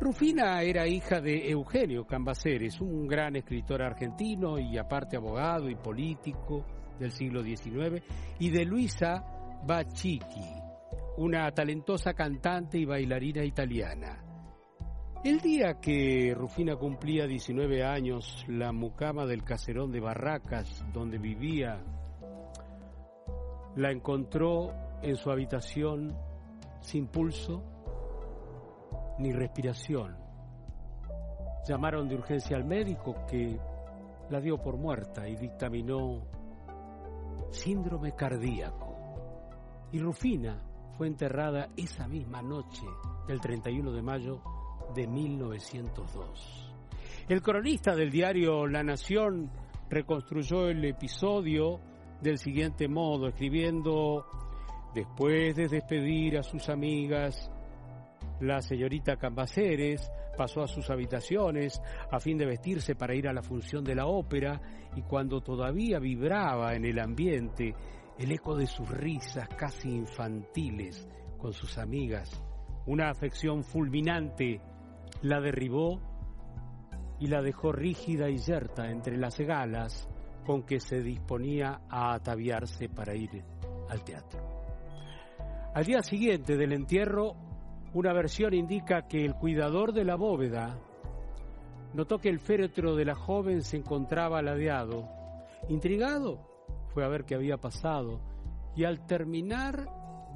Rufina 0.00 0.62
era 0.62 0.88
hija 0.88 1.20
de 1.20 1.50
Eugenio 1.50 2.06
Cambaceres, 2.06 2.80
un 2.80 3.06
gran 3.06 3.36
escritor 3.36 3.82
argentino 3.82 4.58
y 4.58 4.78
aparte 4.78 5.18
abogado 5.18 5.68
y 5.68 5.74
político 5.74 6.64
del 6.98 7.10
siglo 7.10 7.42
XIX, 7.42 8.02
y 8.38 8.48
de 8.48 8.64
Luisa 8.64 9.22
Bacicchi, 9.66 10.61
una 11.16 11.50
talentosa 11.52 12.14
cantante 12.14 12.78
y 12.78 12.84
bailarina 12.84 13.44
italiana. 13.44 14.24
El 15.24 15.40
día 15.40 15.78
que 15.80 16.34
Rufina 16.34 16.74
cumplía 16.76 17.26
19 17.26 17.84
años, 17.84 18.44
la 18.48 18.72
mucama 18.72 19.24
del 19.24 19.44
caserón 19.44 19.92
de 19.92 20.00
Barracas, 20.00 20.84
donde 20.92 21.18
vivía, 21.18 21.80
la 23.76 23.92
encontró 23.92 24.72
en 25.00 25.16
su 25.16 25.30
habitación 25.30 26.16
sin 26.80 27.06
pulso 27.06 27.62
ni 29.18 29.32
respiración. 29.32 30.16
Llamaron 31.68 32.08
de 32.08 32.16
urgencia 32.16 32.56
al 32.56 32.64
médico 32.64 33.14
que 33.28 33.60
la 34.28 34.40
dio 34.40 34.58
por 34.58 34.76
muerta 34.76 35.28
y 35.28 35.36
dictaminó 35.36 36.26
síndrome 37.50 38.12
cardíaco. 38.16 38.88
Y 39.92 40.00
Rufina 40.00 40.71
fue 40.96 41.06
enterrada 41.06 41.68
esa 41.76 42.06
misma 42.06 42.42
noche 42.42 42.84
del 43.26 43.40
31 43.40 43.92
de 43.92 44.02
mayo 44.02 44.42
de 44.94 45.06
1902. 45.06 46.74
El 47.28 47.40
cronista 47.40 47.94
del 47.94 48.10
diario 48.10 48.66
La 48.66 48.82
Nación 48.82 49.50
reconstruyó 49.88 50.68
el 50.68 50.84
episodio 50.84 51.80
del 52.20 52.38
siguiente 52.38 52.88
modo, 52.88 53.28
escribiendo, 53.28 54.26
después 54.94 55.54
de 55.56 55.68
despedir 55.68 56.38
a 56.38 56.42
sus 56.42 56.68
amigas, 56.68 57.50
la 58.40 58.60
señorita 58.60 59.16
Cambaceres 59.16 60.10
pasó 60.36 60.62
a 60.62 60.66
sus 60.66 60.90
habitaciones 60.90 61.80
a 62.10 62.18
fin 62.18 62.38
de 62.38 62.46
vestirse 62.46 62.94
para 62.94 63.14
ir 63.14 63.28
a 63.28 63.32
la 63.32 63.42
función 63.42 63.84
de 63.84 63.94
la 63.94 64.06
ópera 64.06 64.60
y 64.96 65.02
cuando 65.02 65.40
todavía 65.40 65.98
vibraba 65.98 66.74
en 66.74 66.84
el 66.84 66.98
ambiente 66.98 67.74
el 68.18 68.32
eco 68.32 68.56
de 68.56 68.66
sus 68.66 68.88
risas 68.88 69.48
casi 69.56 69.88
infantiles 69.88 71.08
con 71.38 71.52
sus 71.52 71.78
amigas, 71.78 72.42
una 72.86 73.10
afección 73.10 73.64
fulminante 73.64 74.60
la 75.22 75.40
derribó 75.40 76.00
y 77.18 77.28
la 77.28 77.40
dejó 77.42 77.72
rígida 77.72 78.28
y 78.28 78.38
yerta 78.38 78.90
entre 78.90 79.16
las 79.16 79.38
galas 79.38 80.08
con 80.44 80.64
que 80.64 80.80
se 80.80 81.00
disponía 81.00 81.82
a 81.88 82.14
ataviarse 82.14 82.88
para 82.88 83.14
ir 83.14 83.44
al 83.88 84.02
teatro. 84.02 84.40
Al 85.74 85.84
día 85.84 86.02
siguiente 86.02 86.56
del 86.56 86.72
entierro, 86.72 87.34
una 87.94 88.12
versión 88.12 88.54
indica 88.54 89.06
que 89.06 89.24
el 89.24 89.34
cuidador 89.34 89.92
de 89.92 90.04
la 90.04 90.16
bóveda 90.16 90.78
notó 91.94 92.18
que 92.18 92.28
el 92.28 92.40
féretro 92.40 92.96
de 92.96 93.04
la 93.04 93.14
joven 93.14 93.62
se 93.62 93.76
encontraba 93.76 94.42
ladeado. 94.42 95.08
Intrigado, 95.68 96.51
fue 96.92 97.04
a 97.04 97.08
ver 97.08 97.24
qué 97.24 97.34
había 97.34 97.56
pasado 97.56 98.20
y 98.74 98.84
al 98.84 99.06
terminar 99.06 99.86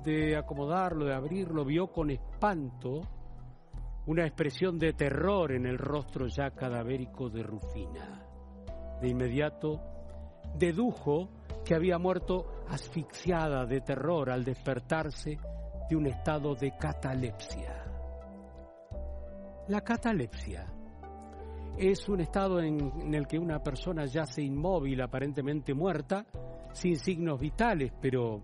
de 0.04 0.36
acomodarlo, 0.36 1.06
de 1.06 1.14
abrirlo, 1.14 1.64
vio 1.64 1.88
con 1.88 2.10
espanto 2.10 3.00
una 4.06 4.24
expresión 4.24 4.78
de 4.78 4.92
terror 4.92 5.52
en 5.52 5.66
el 5.66 5.78
rostro 5.78 6.26
ya 6.28 6.50
cadavérico 6.50 7.28
de 7.28 7.42
Rufina. 7.42 8.22
De 9.00 9.08
inmediato 9.08 9.80
dedujo 10.56 11.28
que 11.64 11.74
había 11.74 11.98
muerto 11.98 12.62
asfixiada 12.68 13.66
de 13.66 13.80
terror 13.80 14.30
al 14.30 14.44
despertarse 14.44 15.38
de 15.90 15.96
un 15.96 16.06
estado 16.06 16.54
de 16.54 16.76
catalepsia. 16.78 17.84
La 19.68 19.80
catalepsia 19.80 20.66
es 21.78 22.08
un 22.08 22.20
estado 22.20 22.60
en, 22.60 23.14
el 23.14 23.26
que 23.26 23.38
una 23.38 23.62
persona 23.62 24.06
yace 24.06 24.42
inmóvil, 24.42 25.00
aparentemente 25.00 25.74
muerta, 25.74 26.26
sin 26.72 26.96
signos 26.96 27.40
vitales, 27.40 27.92
pero, 28.00 28.42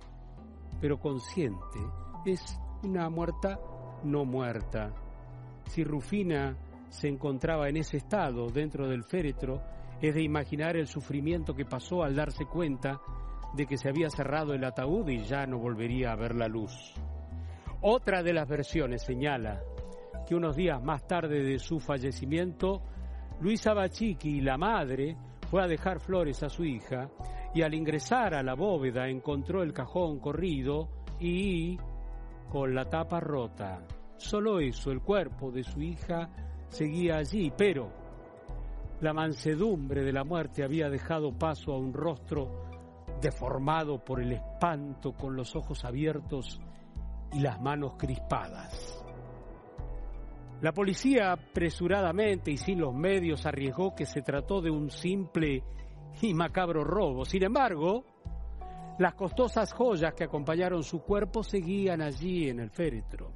pero 0.80 0.98
consciente. 0.98 1.80
Es 2.26 2.40
una 2.82 3.08
muerta 3.08 3.58
no 4.04 4.24
muerta. 4.24 4.92
Si 5.64 5.84
Rufina 5.84 6.56
se 6.88 7.08
encontraba 7.08 7.68
en 7.68 7.78
ese 7.78 7.96
estado 7.96 8.48
dentro 8.48 8.88
del 8.88 9.04
féretro, 9.04 9.62
es 10.00 10.14
de 10.14 10.22
imaginar 10.22 10.76
el 10.76 10.86
sufrimiento 10.86 11.54
que 11.54 11.64
pasó 11.64 12.02
al 12.02 12.16
darse 12.16 12.44
cuenta 12.44 13.00
de 13.54 13.66
que 13.66 13.76
se 13.76 13.88
había 13.88 14.10
cerrado 14.10 14.52
el 14.54 14.64
ataúd 14.64 15.08
y 15.08 15.24
ya 15.24 15.46
no 15.46 15.58
volvería 15.58 16.12
a 16.12 16.16
ver 16.16 16.34
la 16.34 16.48
luz. 16.48 16.94
Otra 17.80 18.22
de 18.22 18.32
las 18.32 18.48
versiones 18.48 19.02
señala 19.02 19.62
que 20.26 20.34
unos 20.34 20.56
días 20.56 20.82
más 20.82 21.06
tarde 21.06 21.42
de 21.42 21.58
su 21.58 21.80
fallecimiento, 21.80 22.82
Luisa 23.42 23.74
Bachiqui, 23.74 24.40
la 24.40 24.56
madre, 24.56 25.16
fue 25.50 25.64
a 25.64 25.66
dejar 25.66 25.98
flores 25.98 26.44
a 26.44 26.48
su 26.48 26.64
hija 26.64 27.10
y 27.52 27.62
al 27.62 27.74
ingresar 27.74 28.34
a 28.34 28.42
la 28.44 28.54
bóveda 28.54 29.08
encontró 29.08 29.64
el 29.64 29.72
cajón 29.72 30.20
corrido 30.20 30.88
y 31.18 31.76
con 32.48 32.72
la 32.72 32.84
tapa 32.84 33.18
rota. 33.18 33.84
Solo 34.16 34.60
eso, 34.60 34.92
el 34.92 35.00
cuerpo 35.00 35.50
de 35.50 35.64
su 35.64 35.82
hija 35.82 36.30
seguía 36.68 37.16
allí, 37.16 37.52
pero 37.58 37.90
la 39.00 39.12
mansedumbre 39.12 40.04
de 40.04 40.12
la 40.12 40.22
muerte 40.22 40.62
había 40.62 40.88
dejado 40.88 41.36
paso 41.36 41.72
a 41.72 41.78
un 41.78 41.92
rostro 41.92 42.48
deformado 43.20 44.04
por 44.04 44.22
el 44.22 44.34
espanto 44.34 45.14
con 45.14 45.34
los 45.34 45.56
ojos 45.56 45.84
abiertos 45.84 46.60
y 47.32 47.40
las 47.40 47.60
manos 47.60 47.94
crispadas. 47.98 49.01
La 50.62 50.70
policía 50.70 51.32
apresuradamente 51.32 52.52
y 52.52 52.56
sin 52.56 52.78
los 52.78 52.94
medios 52.94 53.44
arriesgó 53.46 53.96
que 53.96 54.06
se 54.06 54.22
trató 54.22 54.60
de 54.60 54.70
un 54.70 54.90
simple 54.90 55.64
y 56.20 56.34
macabro 56.34 56.84
robo. 56.84 57.24
Sin 57.24 57.42
embargo, 57.42 58.04
las 59.00 59.14
costosas 59.14 59.72
joyas 59.72 60.14
que 60.14 60.22
acompañaron 60.22 60.84
su 60.84 61.00
cuerpo 61.02 61.42
seguían 61.42 62.00
allí 62.00 62.48
en 62.48 62.60
el 62.60 62.70
féretro. 62.70 63.32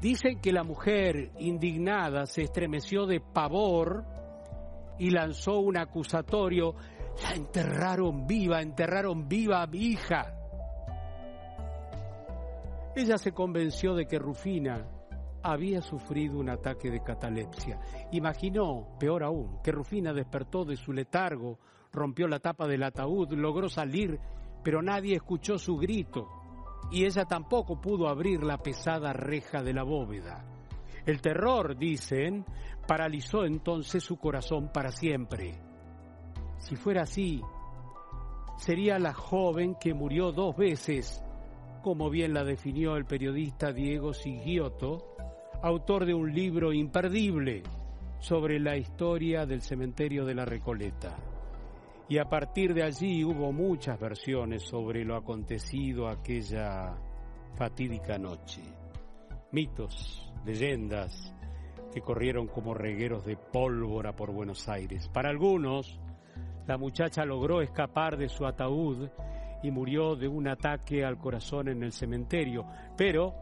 Dicen 0.00 0.40
que 0.40 0.52
la 0.52 0.62
mujer, 0.62 1.32
indignada, 1.40 2.26
se 2.26 2.42
estremeció 2.42 3.06
de 3.06 3.20
pavor 3.20 4.04
y 5.00 5.10
lanzó 5.10 5.58
un 5.58 5.78
acusatorio. 5.78 6.76
La 7.24 7.34
enterraron 7.34 8.28
viva, 8.28 8.62
enterraron 8.62 9.28
viva 9.28 9.62
a 9.62 9.66
mi 9.66 9.78
hija. 9.78 10.32
Ella 12.94 13.18
se 13.18 13.32
convenció 13.32 13.96
de 13.96 14.06
que 14.06 14.20
Rufina 14.20 14.99
había 15.42 15.80
sufrido 15.82 16.38
un 16.38 16.50
ataque 16.50 16.90
de 16.90 17.02
catalepsia. 17.02 17.80
Imaginó, 18.12 18.96
peor 18.98 19.24
aún, 19.24 19.58
que 19.62 19.72
Rufina 19.72 20.12
despertó 20.12 20.64
de 20.64 20.76
su 20.76 20.92
letargo, 20.92 21.58
rompió 21.92 22.28
la 22.28 22.40
tapa 22.40 22.66
del 22.66 22.82
ataúd, 22.82 23.32
logró 23.32 23.68
salir, 23.68 24.18
pero 24.62 24.82
nadie 24.82 25.16
escuchó 25.16 25.58
su 25.58 25.76
grito 25.76 26.28
y 26.90 27.04
ella 27.04 27.24
tampoco 27.24 27.80
pudo 27.80 28.08
abrir 28.08 28.42
la 28.42 28.58
pesada 28.58 29.12
reja 29.12 29.62
de 29.62 29.72
la 29.72 29.82
bóveda. 29.82 30.44
El 31.06 31.20
terror, 31.20 31.76
dicen, 31.76 32.44
paralizó 32.86 33.44
entonces 33.44 34.02
su 34.02 34.16
corazón 34.16 34.70
para 34.72 34.90
siempre. 34.90 35.60
Si 36.58 36.76
fuera 36.76 37.02
así, 37.02 37.40
sería 38.56 38.98
la 38.98 39.14
joven 39.14 39.76
que 39.80 39.94
murió 39.94 40.32
dos 40.32 40.56
veces, 40.56 41.22
como 41.82 42.10
bien 42.10 42.34
la 42.34 42.44
definió 42.44 42.96
el 42.96 43.06
periodista 43.06 43.72
Diego 43.72 44.12
Sigiotto, 44.12 45.09
autor 45.62 46.06
de 46.06 46.14
un 46.14 46.32
libro 46.32 46.72
imperdible 46.72 47.62
sobre 48.18 48.58
la 48.58 48.76
historia 48.76 49.44
del 49.44 49.60
cementerio 49.60 50.24
de 50.24 50.34
la 50.34 50.44
Recoleta. 50.44 51.16
Y 52.08 52.18
a 52.18 52.24
partir 52.24 52.74
de 52.74 52.82
allí 52.82 53.24
hubo 53.24 53.52
muchas 53.52 54.00
versiones 54.00 54.62
sobre 54.62 55.04
lo 55.04 55.16
acontecido 55.16 56.08
aquella 56.08 56.96
fatídica 57.56 58.18
noche. 58.18 58.62
Mitos, 59.52 60.32
leyendas 60.44 61.34
que 61.92 62.00
corrieron 62.00 62.46
como 62.46 62.72
regueros 62.72 63.24
de 63.24 63.36
pólvora 63.36 64.14
por 64.14 64.32
Buenos 64.32 64.68
Aires. 64.68 65.08
Para 65.08 65.28
algunos, 65.28 66.00
la 66.66 66.78
muchacha 66.78 67.24
logró 67.24 67.60
escapar 67.60 68.16
de 68.16 68.28
su 68.28 68.46
ataúd 68.46 69.08
y 69.62 69.70
murió 69.70 70.16
de 70.16 70.28
un 70.28 70.48
ataque 70.48 71.04
al 71.04 71.18
corazón 71.18 71.68
en 71.68 71.82
el 71.82 71.92
cementerio. 71.92 72.64
Pero 72.96 73.34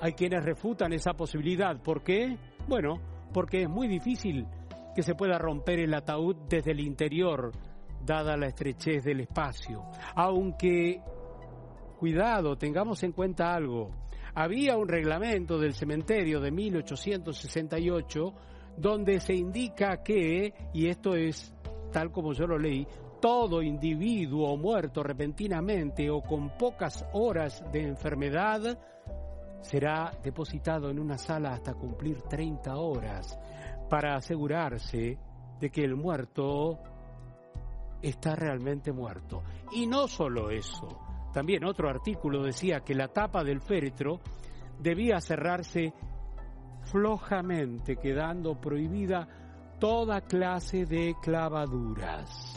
hay 0.00 0.12
quienes 0.14 0.44
refutan 0.44 0.92
esa 0.92 1.12
posibilidad. 1.12 1.80
¿Por 1.80 2.02
qué? 2.02 2.36
Bueno, 2.66 3.00
porque 3.32 3.62
es 3.62 3.68
muy 3.68 3.88
difícil 3.88 4.46
que 4.94 5.02
se 5.02 5.14
pueda 5.14 5.38
romper 5.38 5.80
el 5.80 5.94
ataúd 5.94 6.36
desde 6.48 6.72
el 6.72 6.80
interior, 6.80 7.52
dada 8.04 8.36
la 8.36 8.46
estrechez 8.46 9.04
del 9.04 9.20
espacio. 9.20 9.84
Aunque, 10.14 11.00
cuidado, 11.98 12.56
tengamos 12.56 13.02
en 13.02 13.12
cuenta 13.12 13.54
algo. 13.54 13.90
Había 14.34 14.76
un 14.76 14.88
reglamento 14.88 15.58
del 15.58 15.74
cementerio 15.74 16.40
de 16.40 16.50
1868 16.50 18.34
donde 18.76 19.20
se 19.20 19.34
indica 19.34 20.02
que, 20.02 20.54
y 20.72 20.88
esto 20.88 21.14
es 21.14 21.54
tal 21.92 22.10
como 22.10 22.32
yo 22.32 22.46
lo 22.46 22.58
leí, 22.58 22.86
todo 23.20 23.62
individuo 23.62 24.56
muerto 24.56 25.02
repentinamente 25.02 26.08
o 26.08 26.22
con 26.22 26.56
pocas 26.56 27.06
horas 27.12 27.62
de 27.70 27.82
enfermedad 27.82 28.78
será 29.60 30.12
depositado 30.22 30.90
en 30.90 30.98
una 30.98 31.18
sala 31.18 31.52
hasta 31.52 31.74
cumplir 31.74 32.22
30 32.22 32.76
horas 32.76 33.38
para 33.88 34.16
asegurarse 34.16 35.18
de 35.60 35.70
que 35.70 35.84
el 35.84 35.96
muerto 35.96 36.78
está 38.02 38.34
realmente 38.34 38.92
muerto. 38.92 39.42
Y 39.72 39.86
no 39.86 40.08
solo 40.08 40.50
eso, 40.50 40.88
también 41.32 41.64
otro 41.64 41.88
artículo 41.88 42.42
decía 42.42 42.80
que 42.80 42.94
la 42.94 43.08
tapa 43.08 43.44
del 43.44 43.60
féretro 43.60 44.20
debía 44.78 45.20
cerrarse 45.20 45.92
flojamente, 46.84 47.96
quedando 47.96 48.58
prohibida 48.60 49.28
toda 49.78 50.22
clase 50.22 50.86
de 50.86 51.14
clavaduras. 51.22 52.56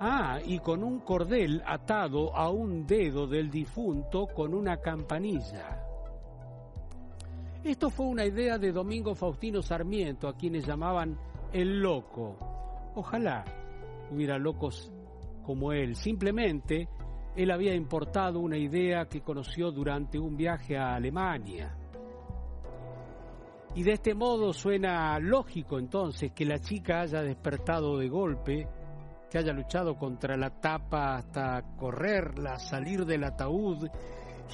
Ah, 0.00 0.38
y 0.44 0.58
con 0.58 0.82
un 0.82 1.00
cordel 1.00 1.62
atado 1.64 2.34
a 2.36 2.50
un 2.50 2.86
dedo 2.86 3.26
del 3.26 3.50
difunto 3.50 4.26
con 4.26 4.54
una 4.54 4.78
campanilla. 4.78 5.91
Esto 7.64 7.90
fue 7.90 8.06
una 8.06 8.26
idea 8.26 8.58
de 8.58 8.72
Domingo 8.72 9.14
Faustino 9.14 9.62
Sarmiento, 9.62 10.26
a 10.26 10.36
quienes 10.36 10.66
llamaban 10.66 11.16
el 11.52 11.80
loco. 11.80 12.36
Ojalá 12.96 13.44
hubiera 14.10 14.36
locos 14.36 14.92
como 15.44 15.72
él. 15.72 15.94
Simplemente 15.94 16.88
él 17.36 17.52
había 17.52 17.72
importado 17.72 18.40
una 18.40 18.58
idea 18.58 19.04
que 19.06 19.20
conoció 19.20 19.70
durante 19.70 20.18
un 20.18 20.36
viaje 20.36 20.76
a 20.76 20.96
Alemania. 20.96 21.76
Y 23.76 23.84
de 23.84 23.92
este 23.92 24.12
modo 24.12 24.52
suena 24.52 25.16
lógico 25.20 25.78
entonces 25.78 26.32
que 26.32 26.44
la 26.44 26.58
chica 26.58 27.02
haya 27.02 27.22
despertado 27.22 27.96
de 27.96 28.08
golpe, 28.08 28.68
que 29.30 29.38
haya 29.38 29.52
luchado 29.52 29.96
contra 29.96 30.36
la 30.36 30.50
tapa 30.50 31.14
hasta 31.14 31.62
correrla, 31.76 32.58
salir 32.58 33.06
del 33.06 33.22
ataúd 33.22 33.88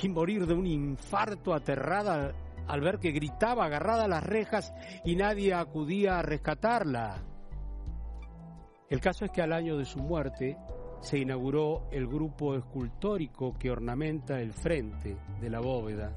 y 0.03 0.09
morir 0.11 0.47
de 0.47 0.53
un 0.53 0.67
infarto 0.67 1.55
aterrada 1.55 2.35
al 2.69 2.81
ver 2.83 2.99
que 2.99 3.13
gritaba 3.13 3.65
agarrada 3.65 4.05
a 4.05 4.09
las 4.09 4.23
rejas 4.23 4.73
y 5.05 5.17
nadie 5.17 5.55
acudía 5.55 6.19
a 6.19 6.23
rescatarla. 6.23 7.25
El 8.89 9.01
caso 9.01 9.25
es 9.25 9.31
que 9.31 9.43
al 9.43 9.53
año 9.53 9.77
de 9.77 9.85
su 9.85 9.99
muerte 9.99 10.57
se 11.01 11.19
inauguró 11.19 11.89
el 11.91 12.07
grupo 12.07 12.55
escultórico 12.55 13.55
que 13.59 13.71
ornamenta 13.71 14.41
el 14.41 14.53
frente 14.53 15.17
de 15.41 15.51
la 15.51 15.61
bóveda. 15.61 16.13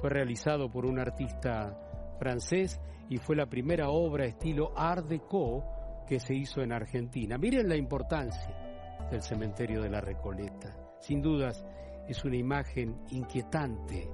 Fue 0.00 0.10
realizado 0.10 0.70
por 0.70 0.86
un 0.86 0.98
artista 0.98 2.16
francés 2.18 2.80
y 3.08 3.16
fue 3.18 3.36
la 3.36 3.46
primera 3.46 3.90
obra 3.90 4.26
estilo 4.26 4.72
Art 4.76 5.06
Deco 5.06 5.64
que 6.06 6.20
se 6.20 6.34
hizo 6.34 6.60
en 6.60 6.72
Argentina. 6.72 7.38
Miren 7.38 7.68
la 7.68 7.76
importancia 7.76 9.08
del 9.10 9.22
cementerio 9.22 9.82
de 9.82 9.90
la 9.90 10.00
Recoleta. 10.00 10.76
Sin 11.00 11.22
dudas, 11.22 11.64
es 12.08 12.24
una 12.24 12.36
imagen 12.36 13.00
inquietante 13.10 14.08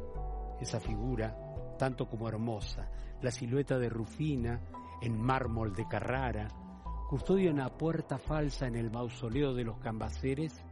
esa 0.61 0.81
figura, 0.81 1.37
tanto 1.79 2.09
como 2.09 2.29
hermosa, 2.29 2.89
la 3.23 3.31
silueta 3.31 3.79
de 3.79 3.89
Rufina 3.89 4.61
en 5.01 5.21
mármol 5.21 5.75
de 5.75 5.87
Carrara, 5.87 6.49
custodia 7.09 7.51
una 7.51 7.69
puerta 7.69 8.19
falsa 8.19 8.67
en 8.67 8.77
el 8.77 8.91
mausoleo 8.91 9.55
de 9.55 9.65
los 9.65 9.79
cambaceres, 9.79 10.65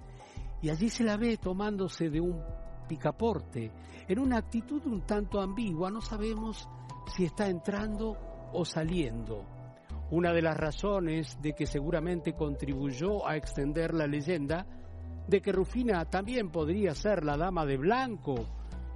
y 0.62 0.70
allí 0.70 0.88
se 0.88 1.04
la 1.04 1.16
ve 1.16 1.36
tomándose 1.36 2.08
de 2.08 2.20
un 2.20 2.42
picaporte, 2.88 3.70
en 4.08 4.18
una 4.18 4.38
actitud 4.38 4.84
un 4.86 5.02
tanto 5.02 5.40
ambigua, 5.40 5.90
no 5.90 6.00
sabemos 6.00 6.68
si 7.06 7.24
está 7.24 7.48
entrando 7.48 8.16
o 8.52 8.64
saliendo. 8.64 9.44
Una 10.10 10.32
de 10.32 10.42
las 10.42 10.56
razones 10.56 11.40
de 11.40 11.54
que 11.54 11.66
seguramente 11.66 12.34
contribuyó 12.34 13.26
a 13.26 13.36
extender 13.36 13.94
la 13.94 14.06
leyenda 14.06 14.66
de 15.26 15.40
que 15.40 15.52
Rufina 15.52 16.04
también 16.04 16.50
podría 16.50 16.94
ser 16.94 17.24
la 17.24 17.36
dama 17.36 17.64
de 17.64 17.78
blanco 17.78 18.46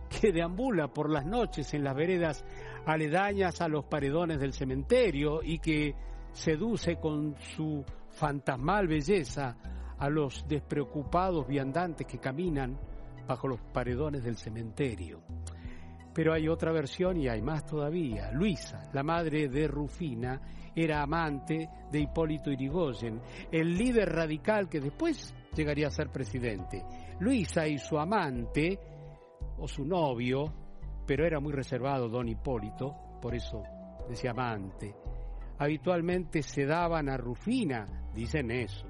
que 0.08 0.32
deambula 0.32 0.88
por 0.88 1.10
las 1.10 1.24
noches 1.24 1.72
en 1.74 1.84
las 1.84 1.94
veredas 1.94 2.44
aledañas 2.86 3.60
a 3.60 3.68
los 3.68 3.84
paredones 3.84 4.40
del 4.40 4.52
cementerio 4.52 5.40
y 5.42 5.58
que 5.58 5.94
seduce 6.32 6.96
con 6.96 7.36
su 7.38 7.84
fantasmal 8.10 8.86
belleza 8.86 9.56
a 9.98 10.08
los 10.08 10.46
despreocupados 10.48 11.46
viandantes 11.46 12.06
que 12.06 12.18
caminan 12.18 12.78
bajo 13.26 13.48
los 13.48 13.60
paredones 13.72 14.22
del 14.24 14.36
cementerio. 14.36 15.20
Pero 16.14 16.32
hay 16.32 16.48
otra 16.48 16.72
versión 16.72 17.16
y 17.18 17.28
hay 17.28 17.42
más 17.42 17.64
todavía. 17.64 18.32
Luisa, 18.32 18.88
la 18.92 19.02
madre 19.02 19.48
de 19.48 19.68
Rufina, 19.68 20.40
era 20.74 21.02
amante 21.02 21.68
de 21.90 22.00
Hipólito 22.00 22.50
Irigoyen, 22.50 23.20
el 23.50 23.76
líder 23.76 24.08
radical 24.10 24.68
que 24.68 24.80
después 24.80 25.34
llegaría 25.54 25.88
a 25.88 25.90
ser 25.90 26.10
presidente. 26.10 26.84
Luisa 27.20 27.66
y 27.66 27.78
su 27.78 27.98
amante 27.98 28.78
o 29.60 29.68
su 29.68 29.84
novio 29.84 30.52
pero 31.08 31.26
era 31.26 31.40
muy 31.40 31.54
reservado 31.54 32.10
don 32.10 32.28
Hipólito, 32.28 32.94
por 33.22 33.34
eso 33.34 33.62
decía 34.10 34.32
amante. 34.32 34.94
Habitualmente 35.56 36.42
se 36.42 36.66
daban 36.66 37.08
a 37.08 37.16
Rufina, 37.16 37.86
dicen 38.14 38.50
eso, 38.50 38.86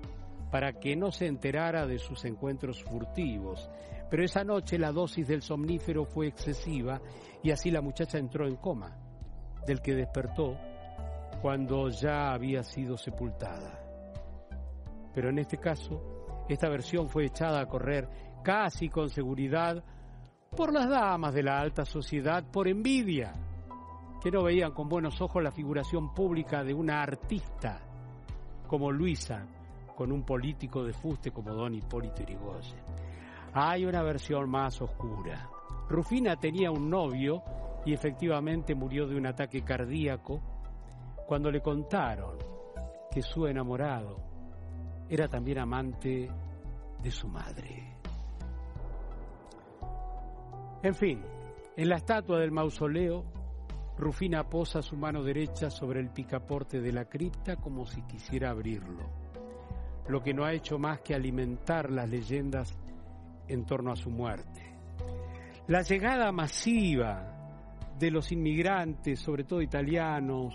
para 0.51 0.73
que 0.73 0.97
no 0.97 1.13
se 1.13 1.27
enterara 1.27 1.87
de 1.87 2.01
sus 2.01 2.25
encuentros 2.25 2.83
furtivos. 2.83 3.71
Pero 4.11 4.25
esa 4.25 4.43
noche 4.43 4.79
la 4.79 4.91
dosis 4.91 5.29
del 5.29 5.43
somnífero 5.43 6.05
fue 6.05 6.27
excesiva 6.27 7.01
y 7.41 7.53
así 7.53 7.71
la 7.71 7.83
muchacha 7.83 8.19
entró 8.19 8.49
en 8.49 8.57
coma, 8.57 8.99
del 9.65 9.81
que 9.81 9.95
despertó 9.95 10.59
cuando 11.41 11.89
ya 11.89 12.33
había 12.33 12.65
sido 12.65 12.97
sepultada. 12.97 13.79
Pero 15.15 15.31
en 15.31 15.39
este 15.39 15.59
caso, 15.59 16.45
esta 16.49 16.69
versión 16.69 17.09
fue 17.09 17.27
echada 17.27 17.61
a 17.61 17.67
correr 17.67 18.09
casi 18.43 18.89
con 18.89 19.09
seguridad 19.09 19.85
por 20.57 20.73
las 20.73 20.89
damas 20.89 21.35
de 21.35 21.43
la 21.43 21.61
alta 21.61 21.85
sociedad 21.85 22.45
por 22.51 22.69
envidia, 22.69 23.33
que 24.23 24.31
no 24.31 24.43
veían 24.43 24.73
con 24.73 24.89
buenos 24.89 25.21
ojos 25.21 25.43
la 25.43 25.53
figuración 25.53 26.13
pública 26.13 26.65
de 26.65 26.75
una 26.75 27.03
artista 27.03 27.81
como 28.67 28.91
Luisa, 28.91 29.47
con 29.97 30.13
un 30.13 30.23
político 30.23 30.85
de 30.85 30.93
fuste 30.93 31.31
como 31.31 31.53
don 31.53 31.75
Hipólito 31.75 32.23
Yrigoyen. 32.23 32.83
Hay 33.55 33.85
una 33.85 34.03
versión 34.03 34.49
más 34.49 34.81
oscura. 34.81 35.49
Rufina 35.89 36.37
tenía 36.37 36.71
un 36.71 36.89
novio 36.89 37.43
y 37.85 37.95
efectivamente 37.95 38.75
murió 38.75 39.07
de 39.07 39.17
un 39.17 39.27
ataque 39.27 39.63
cardíaco 39.63 40.41
cuando 41.27 41.51
le 41.51 41.61
contaron 41.61 42.37
que 43.11 43.23
su 43.23 43.47
enamorado 43.47 44.17
era 45.09 45.29
también 45.29 45.59
amante 45.59 46.31
de 47.03 47.11
su 47.11 47.27
madre. 47.29 47.98
En 50.83 50.95
fin, 50.95 51.21
en 51.77 51.89
la 51.89 51.97
estatua 51.97 52.39
del 52.39 52.53
mausoleo, 52.53 53.25
Rufina 53.99 54.49
posa 54.49 54.81
su 54.81 54.97
mano 54.97 55.25
derecha 55.25 55.71
sobre 55.71 55.99
el 55.99 56.11
picaporte 56.11 56.81
de 56.81 56.93
la 56.93 57.07
cripta 57.07 57.57
como 57.57 57.85
si 57.85 58.03
quisiera 58.03 58.51
abrirlo, 58.51 59.11
lo 60.09 60.23
que 60.23 60.33
no 60.33 60.45
ha 60.45 60.53
hecho 60.53 60.79
más 60.79 61.01
que 61.01 61.17
alimentar 61.17 61.91
las 61.91 62.09
leyendas 62.09 62.79
en 63.49 63.67
torno 63.67 63.91
a 63.91 63.97
su 63.97 64.09
muerte. 64.09 64.77
La 65.67 65.83
llegada 65.83 66.31
masiva 66.31 67.35
de 67.99 68.13
los 68.13 68.31
inmigrantes, 68.31 69.19
sobre 69.19 69.43
todo 69.43 69.61
italianos, 69.61 70.55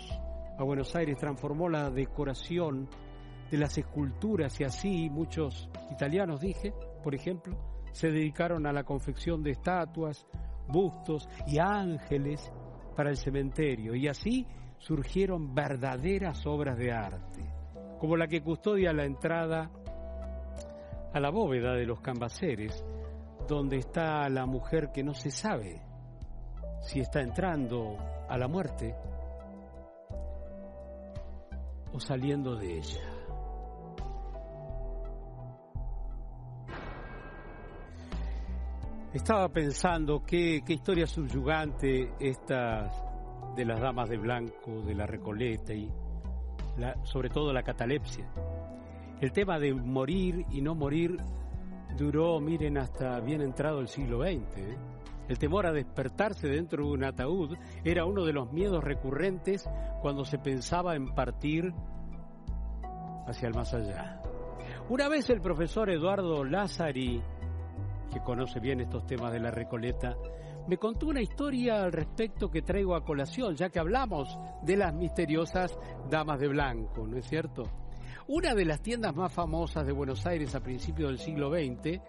a 0.58 0.64
Buenos 0.64 0.96
Aires 0.96 1.18
transformó 1.18 1.68
la 1.68 1.90
decoración 1.90 2.88
de 3.50 3.58
las 3.58 3.76
esculturas 3.76 4.58
y 4.58 4.64
así 4.64 5.10
muchos 5.10 5.68
italianos, 5.90 6.40
dije, 6.40 6.72
por 7.02 7.14
ejemplo, 7.14 7.73
se 7.94 8.10
dedicaron 8.10 8.66
a 8.66 8.72
la 8.72 8.82
confección 8.82 9.40
de 9.44 9.52
estatuas, 9.52 10.26
bustos 10.66 11.28
y 11.46 11.60
ángeles 11.60 12.52
para 12.96 13.08
el 13.08 13.16
cementerio 13.16 13.94
y 13.94 14.08
así 14.08 14.48
surgieron 14.78 15.54
verdaderas 15.54 16.44
obras 16.44 16.76
de 16.76 16.90
arte, 16.90 17.44
como 18.00 18.16
la 18.16 18.26
que 18.26 18.42
custodia 18.42 18.92
la 18.92 19.04
entrada 19.04 19.70
a 21.12 21.20
la 21.20 21.30
bóveda 21.30 21.74
de 21.74 21.86
los 21.86 22.00
cambaceres, 22.00 22.84
donde 23.46 23.76
está 23.76 24.28
la 24.28 24.44
mujer 24.44 24.90
que 24.92 25.04
no 25.04 25.14
se 25.14 25.30
sabe 25.30 25.80
si 26.80 26.98
está 26.98 27.20
entrando 27.20 27.96
a 28.28 28.36
la 28.36 28.48
muerte 28.48 28.96
o 31.92 32.00
saliendo 32.00 32.56
de 32.56 32.78
ella. 32.78 33.13
Estaba 39.14 39.48
pensando 39.48 40.24
qué, 40.26 40.60
historia 40.66 41.06
subyugante 41.06 42.14
esta 42.18 42.90
de 43.54 43.64
las 43.64 43.80
damas 43.80 44.08
de 44.08 44.16
blanco, 44.16 44.82
de 44.84 44.92
la 44.92 45.06
recoleta 45.06 45.72
y 45.72 45.88
sobre 47.04 47.28
todo 47.28 47.52
la 47.52 47.62
catalepsia. 47.62 48.28
El 49.20 49.30
tema 49.30 49.60
de 49.60 49.72
morir 49.72 50.44
y 50.50 50.60
no 50.60 50.74
morir 50.74 51.16
duró, 51.96 52.40
miren, 52.40 52.76
hasta 52.76 53.20
bien 53.20 53.40
entrado 53.40 53.78
el 53.78 53.86
siglo 53.86 54.22
XX. 54.22 54.58
¿eh? 54.58 54.76
El 55.28 55.38
temor 55.38 55.68
a 55.68 55.72
despertarse 55.72 56.48
dentro 56.48 56.84
de 56.84 56.90
un 56.90 57.04
ataúd 57.04 57.56
era 57.84 58.06
uno 58.06 58.24
de 58.24 58.32
los 58.32 58.52
miedos 58.52 58.82
recurrentes 58.82 59.64
cuando 60.02 60.24
se 60.24 60.38
pensaba 60.38 60.96
en 60.96 61.14
partir 61.14 61.72
hacia 63.28 63.46
el 63.46 63.54
más 63.54 63.72
allá. 63.74 64.20
Una 64.88 65.08
vez 65.08 65.30
el 65.30 65.40
profesor 65.40 65.88
Eduardo 65.88 66.42
Lázari 66.42 67.22
que 68.14 68.20
conoce 68.20 68.60
bien 68.60 68.80
estos 68.80 69.04
temas 69.06 69.32
de 69.32 69.40
la 69.40 69.50
Recoleta, 69.50 70.16
me 70.68 70.78
contó 70.78 71.08
una 71.08 71.20
historia 71.20 71.82
al 71.82 71.92
respecto 71.92 72.48
que 72.48 72.62
traigo 72.62 72.94
a 72.94 73.04
colación, 73.04 73.56
ya 73.56 73.68
que 73.68 73.80
hablamos 73.80 74.38
de 74.62 74.76
las 74.76 74.94
misteriosas 74.94 75.76
damas 76.08 76.38
de 76.38 76.48
blanco, 76.48 77.06
¿no 77.06 77.18
es 77.18 77.26
cierto? 77.26 77.64
Una 78.28 78.54
de 78.54 78.64
las 78.64 78.80
tiendas 78.80 79.14
más 79.14 79.32
famosas 79.32 79.84
de 79.84 79.92
Buenos 79.92 80.24
Aires 80.26 80.54
a 80.54 80.60
principios 80.60 81.10
del 81.10 81.18
siglo 81.18 81.50
XX 81.50 82.00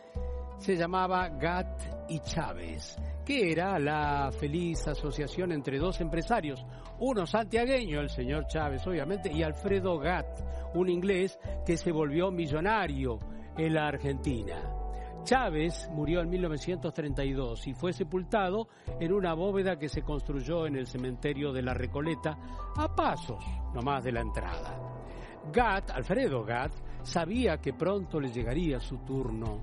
se 0.59 0.77
llamaba 0.77 1.27
Gat 1.27 2.07
y 2.07 2.19
Chávez, 2.19 2.95
que 3.25 3.51
era 3.51 3.79
la 3.79 4.31
feliz 4.31 4.87
asociación 4.87 5.51
entre 5.51 5.79
dos 5.79 5.99
empresarios, 5.99 6.63
uno 6.99 7.25
santiagueño, 7.25 7.99
el 7.99 8.09
señor 8.09 8.45
Chávez 8.47 8.85
obviamente, 8.85 9.29
y 9.33 9.41
Alfredo 9.41 9.97
Gat, 9.97 10.27
un 10.75 10.87
inglés 10.87 11.37
que 11.65 11.75
se 11.77 11.91
volvió 11.91 12.31
millonario 12.31 13.19
en 13.57 13.73
la 13.73 13.87
Argentina. 13.87 14.84
Chávez 15.25 15.89
murió 15.91 16.21
en 16.21 16.29
1932 16.29 17.65
y 17.65 17.73
fue 17.73 17.91
sepultado 17.93 18.67
en 18.99 19.11
una 19.11 19.33
bóveda 19.33 19.75
que 19.75 19.89
se 19.89 20.03
construyó 20.03 20.67
en 20.67 20.75
el 20.75 20.85
cementerio 20.85 21.51
de 21.51 21.63
la 21.63 21.73
Recoleta 21.73 22.37
a 22.77 22.95
pasos 22.95 23.43
nomás 23.73 24.03
de 24.03 24.11
la 24.11 24.21
entrada. 24.21 24.79
Gatt, 25.51 25.89
Alfredo 25.89 26.43
Gatt, 26.43 26.73
sabía 27.01 27.57
que 27.57 27.73
pronto 27.73 28.19
le 28.19 28.31
llegaría 28.31 28.79
su 28.79 28.99
turno, 28.99 29.61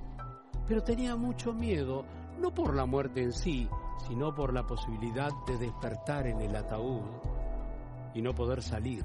pero 0.67 0.83
tenía 0.83 1.15
mucho 1.15 1.53
miedo, 1.53 2.05
no 2.41 2.53
por 2.53 2.75
la 2.75 2.85
muerte 2.85 3.23
en 3.23 3.33
sí, 3.33 3.69
sino 4.09 4.35
por 4.35 4.53
la 4.53 4.67
posibilidad 4.67 5.31
de 5.47 5.59
despertar 5.59 6.27
en 6.27 6.41
el 6.41 6.57
ataúd 6.57 7.05
y 8.15 8.21
no 8.21 8.35
poder 8.35 8.63
salir, 8.63 9.05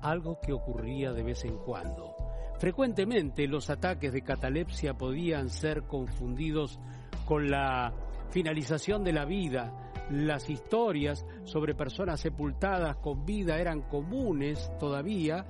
algo 0.00 0.38
que 0.40 0.52
ocurría 0.52 1.12
de 1.12 1.24
vez 1.24 1.44
en 1.44 1.58
cuando. 1.58 2.17
Frecuentemente 2.58 3.46
los 3.46 3.70
ataques 3.70 4.12
de 4.12 4.22
catalepsia 4.22 4.94
podían 4.94 5.48
ser 5.48 5.84
confundidos 5.84 6.80
con 7.24 7.48
la 7.48 7.92
finalización 8.30 9.04
de 9.04 9.12
la 9.12 9.24
vida. 9.24 9.92
Las 10.10 10.50
historias 10.50 11.24
sobre 11.44 11.74
personas 11.74 12.20
sepultadas 12.20 12.96
con 12.96 13.24
vida 13.24 13.58
eran 13.58 13.82
comunes 13.82 14.72
todavía 14.80 15.46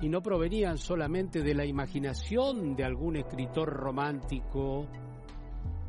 y 0.00 0.08
no 0.08 0.22
provenían 0.22 0.78
solamente 0.78 1.42
de 1.42 1.54
la 1.54 1.64
imaginación 1.64 2.76
de 2.76 2.84
algún 2.84 3.16
escritor 3.16 3.68
romántico. 3.68 4.86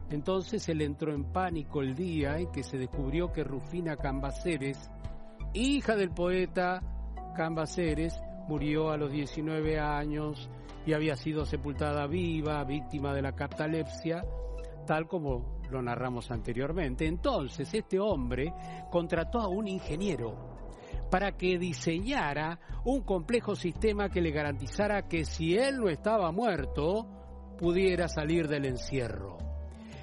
Entonces 0.10 0.68
él 0.70 0.82
entró 0.82 1.14
en 1.14 1.26
pánico 1.26 1.82
el 1.82 1.94
día 1.94 2.38
en 2.38 2.52
que 2.52 2.64
se 2.64 2.78
descubrió 2.78 3.32
que 3.32 3.44
Rufina 3.44 3.96
Cambaceres, 3.96 4.90
hija 5.54 5.96
del 5.96 6.10
poeta 6.12 6.82
Cambaceres, 7.36 8.20
murió 8.48 8.92
a 8.92 8.98
los 8.98 9.12
19 9.12 9.80
años 9.80 10.50
y 10.86 10.94
había 10.94 11.16
sido 11.16 11.46
sepultada 11.46 12.08
viva, 12.08 12.64
víctima 12.64 13.14
de 13.14 13.22
la 13.22 13.34
catalepsia, 13.34 14.24
tal 14.86 15.08
como 15.08 15.62
lo 15.70 15.82
narramos 15.82 16.30
anteriormente. 16.32 17.06
Entonces 17.06 17.74
este 17.74 18.00
hombre 18.00 18.54
contrató 18.92 19.40
a 19.40 19.48
un 19.48 19.68
ingeniero 19.68 20.54
para 21.10 21.34
que 21.38 21.58
diseñara 21.58 22.60
un 22.86 23.02
complejo 23.02 23.56
sistema 23.56 24.10
que 24.10 24.22
le 24.22 24.32
garantizara 24.32 25.08
que 25.08 25.26
si 25.26 25.56
él 25.56 25.78
no 25.78 25.90
estaba 25.90 26.32
muerto, 26.32 27.08
pudiera 27.58 28.08
salir 28.08 28.48
del 28.48 28.66
encierro. 28.66 29.53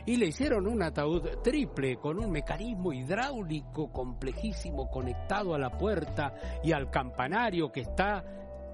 Y 0.06 0.16
le 0.16 0.26
hicieron 0.26 0.66
un 0.66 0.82
ataúd 0.82 1.22
triple 1.42 1.96
con 1.96 2.18
un 2.18 2.30
mecanismo 2.30 2.92
hidráulico 2.92 3.92
complejísimo 3.92 4.88
conectado 4.90 5.54
a 5.54 5.58
la 5.58 5.70
puerta 5.70 6.34
y 6.62 6.72
al 6.72 6.90
campanario 6.90 7.70
que 7.70 7.80
está 7.80 8.24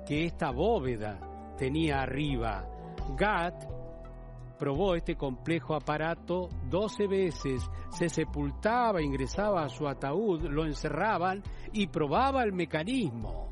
que 0.07 0.25
esta 0.25 0.51
bóveda 0.51 1.19
tenía 1.57 2.03
arriba. 2.03 2.65
Gat 3.17 3.77
probó 4.57 4.95
este 4.95 5.17
complejo 5.17 5.75
aparato 5.75 6.49
12 6.71 7.07
veces, 7.07 7.63
se 7.91 8.09
sepultaba, 8.09 9.03
ingresaba 9.03 9.65
a 9.65 9.69
su 9.69 9.87
ataúd, 9.87 10.43
lo 10.43 10.65
encerraban 10.65 11.43
y 11.73 11.89
probaba 11.89 12.43
el 12.43 12.53
mecanismo. 12.53 13.51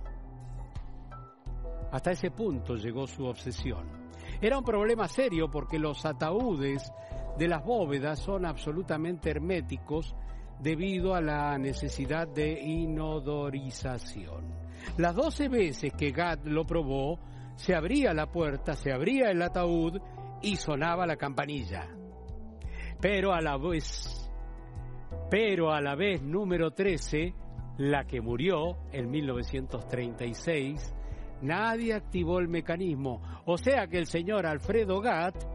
Hasta 1.93 2.13
ese 2.13 2.31
punto 2.31 2.75
llegó 2.75 3.07
su 3.07 3.25
obsesión. 3.25 4.05
Era 4.41 4.59
un 4.59 4.65
problema 4.65 5.07
serio 5.07 5.49
porque 5.51 5.79
los 5.79 6.05
ataúdes 6.05 6.93
de 7.39 7.49
las 7.49 7.65
bóvedas 7.65 8.21
son 8.21 8.47
absolutamente 8.47 9.31
herméticos 9.31 10.15
debido 10.61 11.15
a 11.15 11.21
la 11.21 11.59
necesidad 11.59 12.29
de 12.29 12.61
inodorización. 12.61 14.55
Las 14.99 15.15
12 15.15 15.49
veces 15.49 15.93
que 15.93 16.11
Gat 16.11 16.45
lo 16.47 16.65
probó, 16.65 17.19
se 17.57 17.75
abría 17.75 18.13
la 18.13 18.31
puerta, 18.31 18.75
se 18.75 18.93
abría 18.93 19.31
el 19.31 19.43
ataúd 19.43 20.01
y 20.43 20.57
sonaba 20.57 21.07
la 21.07 21.17
campanilla. 21.17 21.89
Pero 23.01 23.33
a 23.33 23.41
la 23.41 23.57
vez, 23.57 24.21
Pero 25.31 25.73
a 25.73 25.81
la 25.81 25.95
vez 25.95 26.23
número 26.23 26.71
13, 26.73 27.35
la 27.79 28.05
que 28.05 28.21
murió 28.21 28.77
en 28.93 29.11
1936, 29.11 30.95
nadie 31.43 31.95
activó 31.95 32.39
el 32.39 32.49
mecanismo. 32.49 33.21
O 33.47 33.57
sea 33.57 33.87
que 33.87 33.99
el 33.99 34.07
señor 34.07 34.47
Alfredo 34.47 35.01
Gatt 35.01 35.54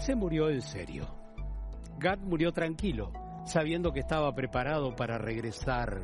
se 0.00 0.14
murió 0.14 0.48
en 0.48 0.62
serio. 0.62 1.06
Gatt 1.98 2.20
murió 2.20 2.52
tranquilo, 2.52 3.12
sabiendo 3.44 3.92
que 3.92 4.00
estaba 4.00 4.34
preparado 4.34 4.96
para 4.96 5.18
regresar 5.18 6.00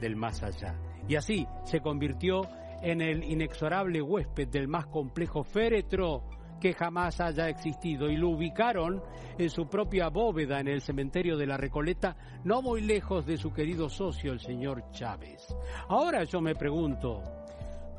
del 0.00 0.14
más 0.14 0.42
allá. 0.42 0.78
Y 1.08 1.16
así 1.16 1.46
se 1.64 1.80
convirtió 1.80 2.42
en 2.82 3.00
el 3.00 3.24
inexorable 3.24 4.00
huésped 4.00 4.48
del 4.48 4.68
más 4.68 4.86
complejo 4.86 5.42
féretro 5.42 6.22
que 6.60 6.72
jamás 6.72 7.20
haya 7.20 7.48
existido 7.48 8.08
y 8.08 8.16
lo 8.16 8.30
ubicaron 8.30 9.02
en 9.38 9.50
su 9.50 9.66
propia 9.68 10.08
bóveda 10.08 10.60
en 10.60 10.68
el 10.68 10.80
cementerio 10.80 11.36
de 11.36 11.46
la 11.46 11.56
Recoleta, 11.56 12.16
no 12.44 12.62
muy 12.62 12.80
lejos 12.80 13.26
de 13.26 13.36
su 13.36 13.52
querido 13.52 13.88
socio, 13.88 14.32
el 14.32 14.40
señor 14.40 14.88
Chávez. 14.92 15.54
Ahora 15.88 16.22
yo 16.24 16.40
me 16.40 16.54
pregunto, 16.54 17.22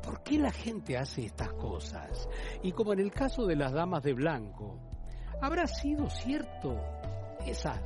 ¿por 0.06 0.22
qué 0.22 0.38
la 0.38 0.52
gente 0.52 0.96
hace 0.96 1.26
estas 1.26 1.52
cosas? 1.54 2.28
Y 2.62 2.70
como 2.72 2.92
en 2.92 3.00
el 3.00 3.10
caso 3.10 3.44
de 3.44 3.56
las 3.56 3.72
damas 3.72 4.04
de 4.04 4.14
blanco, 4.14 4.78
¿habrá 5.42 5.66
sido 5.66 6.08
cierto 6.08 6.80
esas 7.44 7.80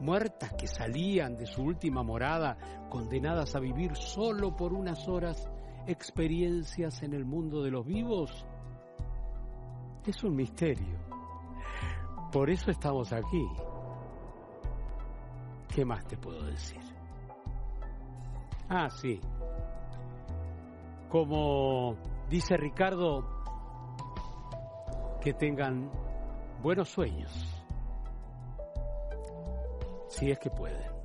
muertas 0.00 0.54
que 0.54 0.66
salían 0.66 1.36
de 1.36 1.46
su 1.46 1.62
última 1.62 2.02
morada, 2.02 2.56
condenadas 2.88 3.54
a 3.54 3.60
vivir 3.60 3.94
solo 3.94 4.56
por 4.56 4.72
unas 4.72 5.06
horas 5.06 5.48
experiencias 5.86 7.02
en 7.02 7.12
el 7.12 7.26
mundo 7.26 7.62
de 7.62 7.70
los 7.70 7.84
vivos? 7.86 8.46
Es 10.06 10.24
un 10.24 10.34
misterio. 10.34 10.98
Por 12.32 12.48
eso 12.48 12.70
estamos 12.70 13.12
aquí. 13.12 13.46
¿Qué 15.74 15.84
más 15.84 16.06
te 16.06 16.16
puedo 16.16 16.42
decir? 16.44 16.80
Ah, 18.68 18.88
sí. 18.88 19.20
Como 21.08 21.96
dice 22.28 22.56
Ricardo, 22.56 23.24
que 25.20 25.32
tengan 25.32 25.90
buenos 26.62 26.88
sueños, 26.88 27.32
si 30.08 30.30
es 30.30 30.38
que 30.38 30.50
pueden. 30.50 30.95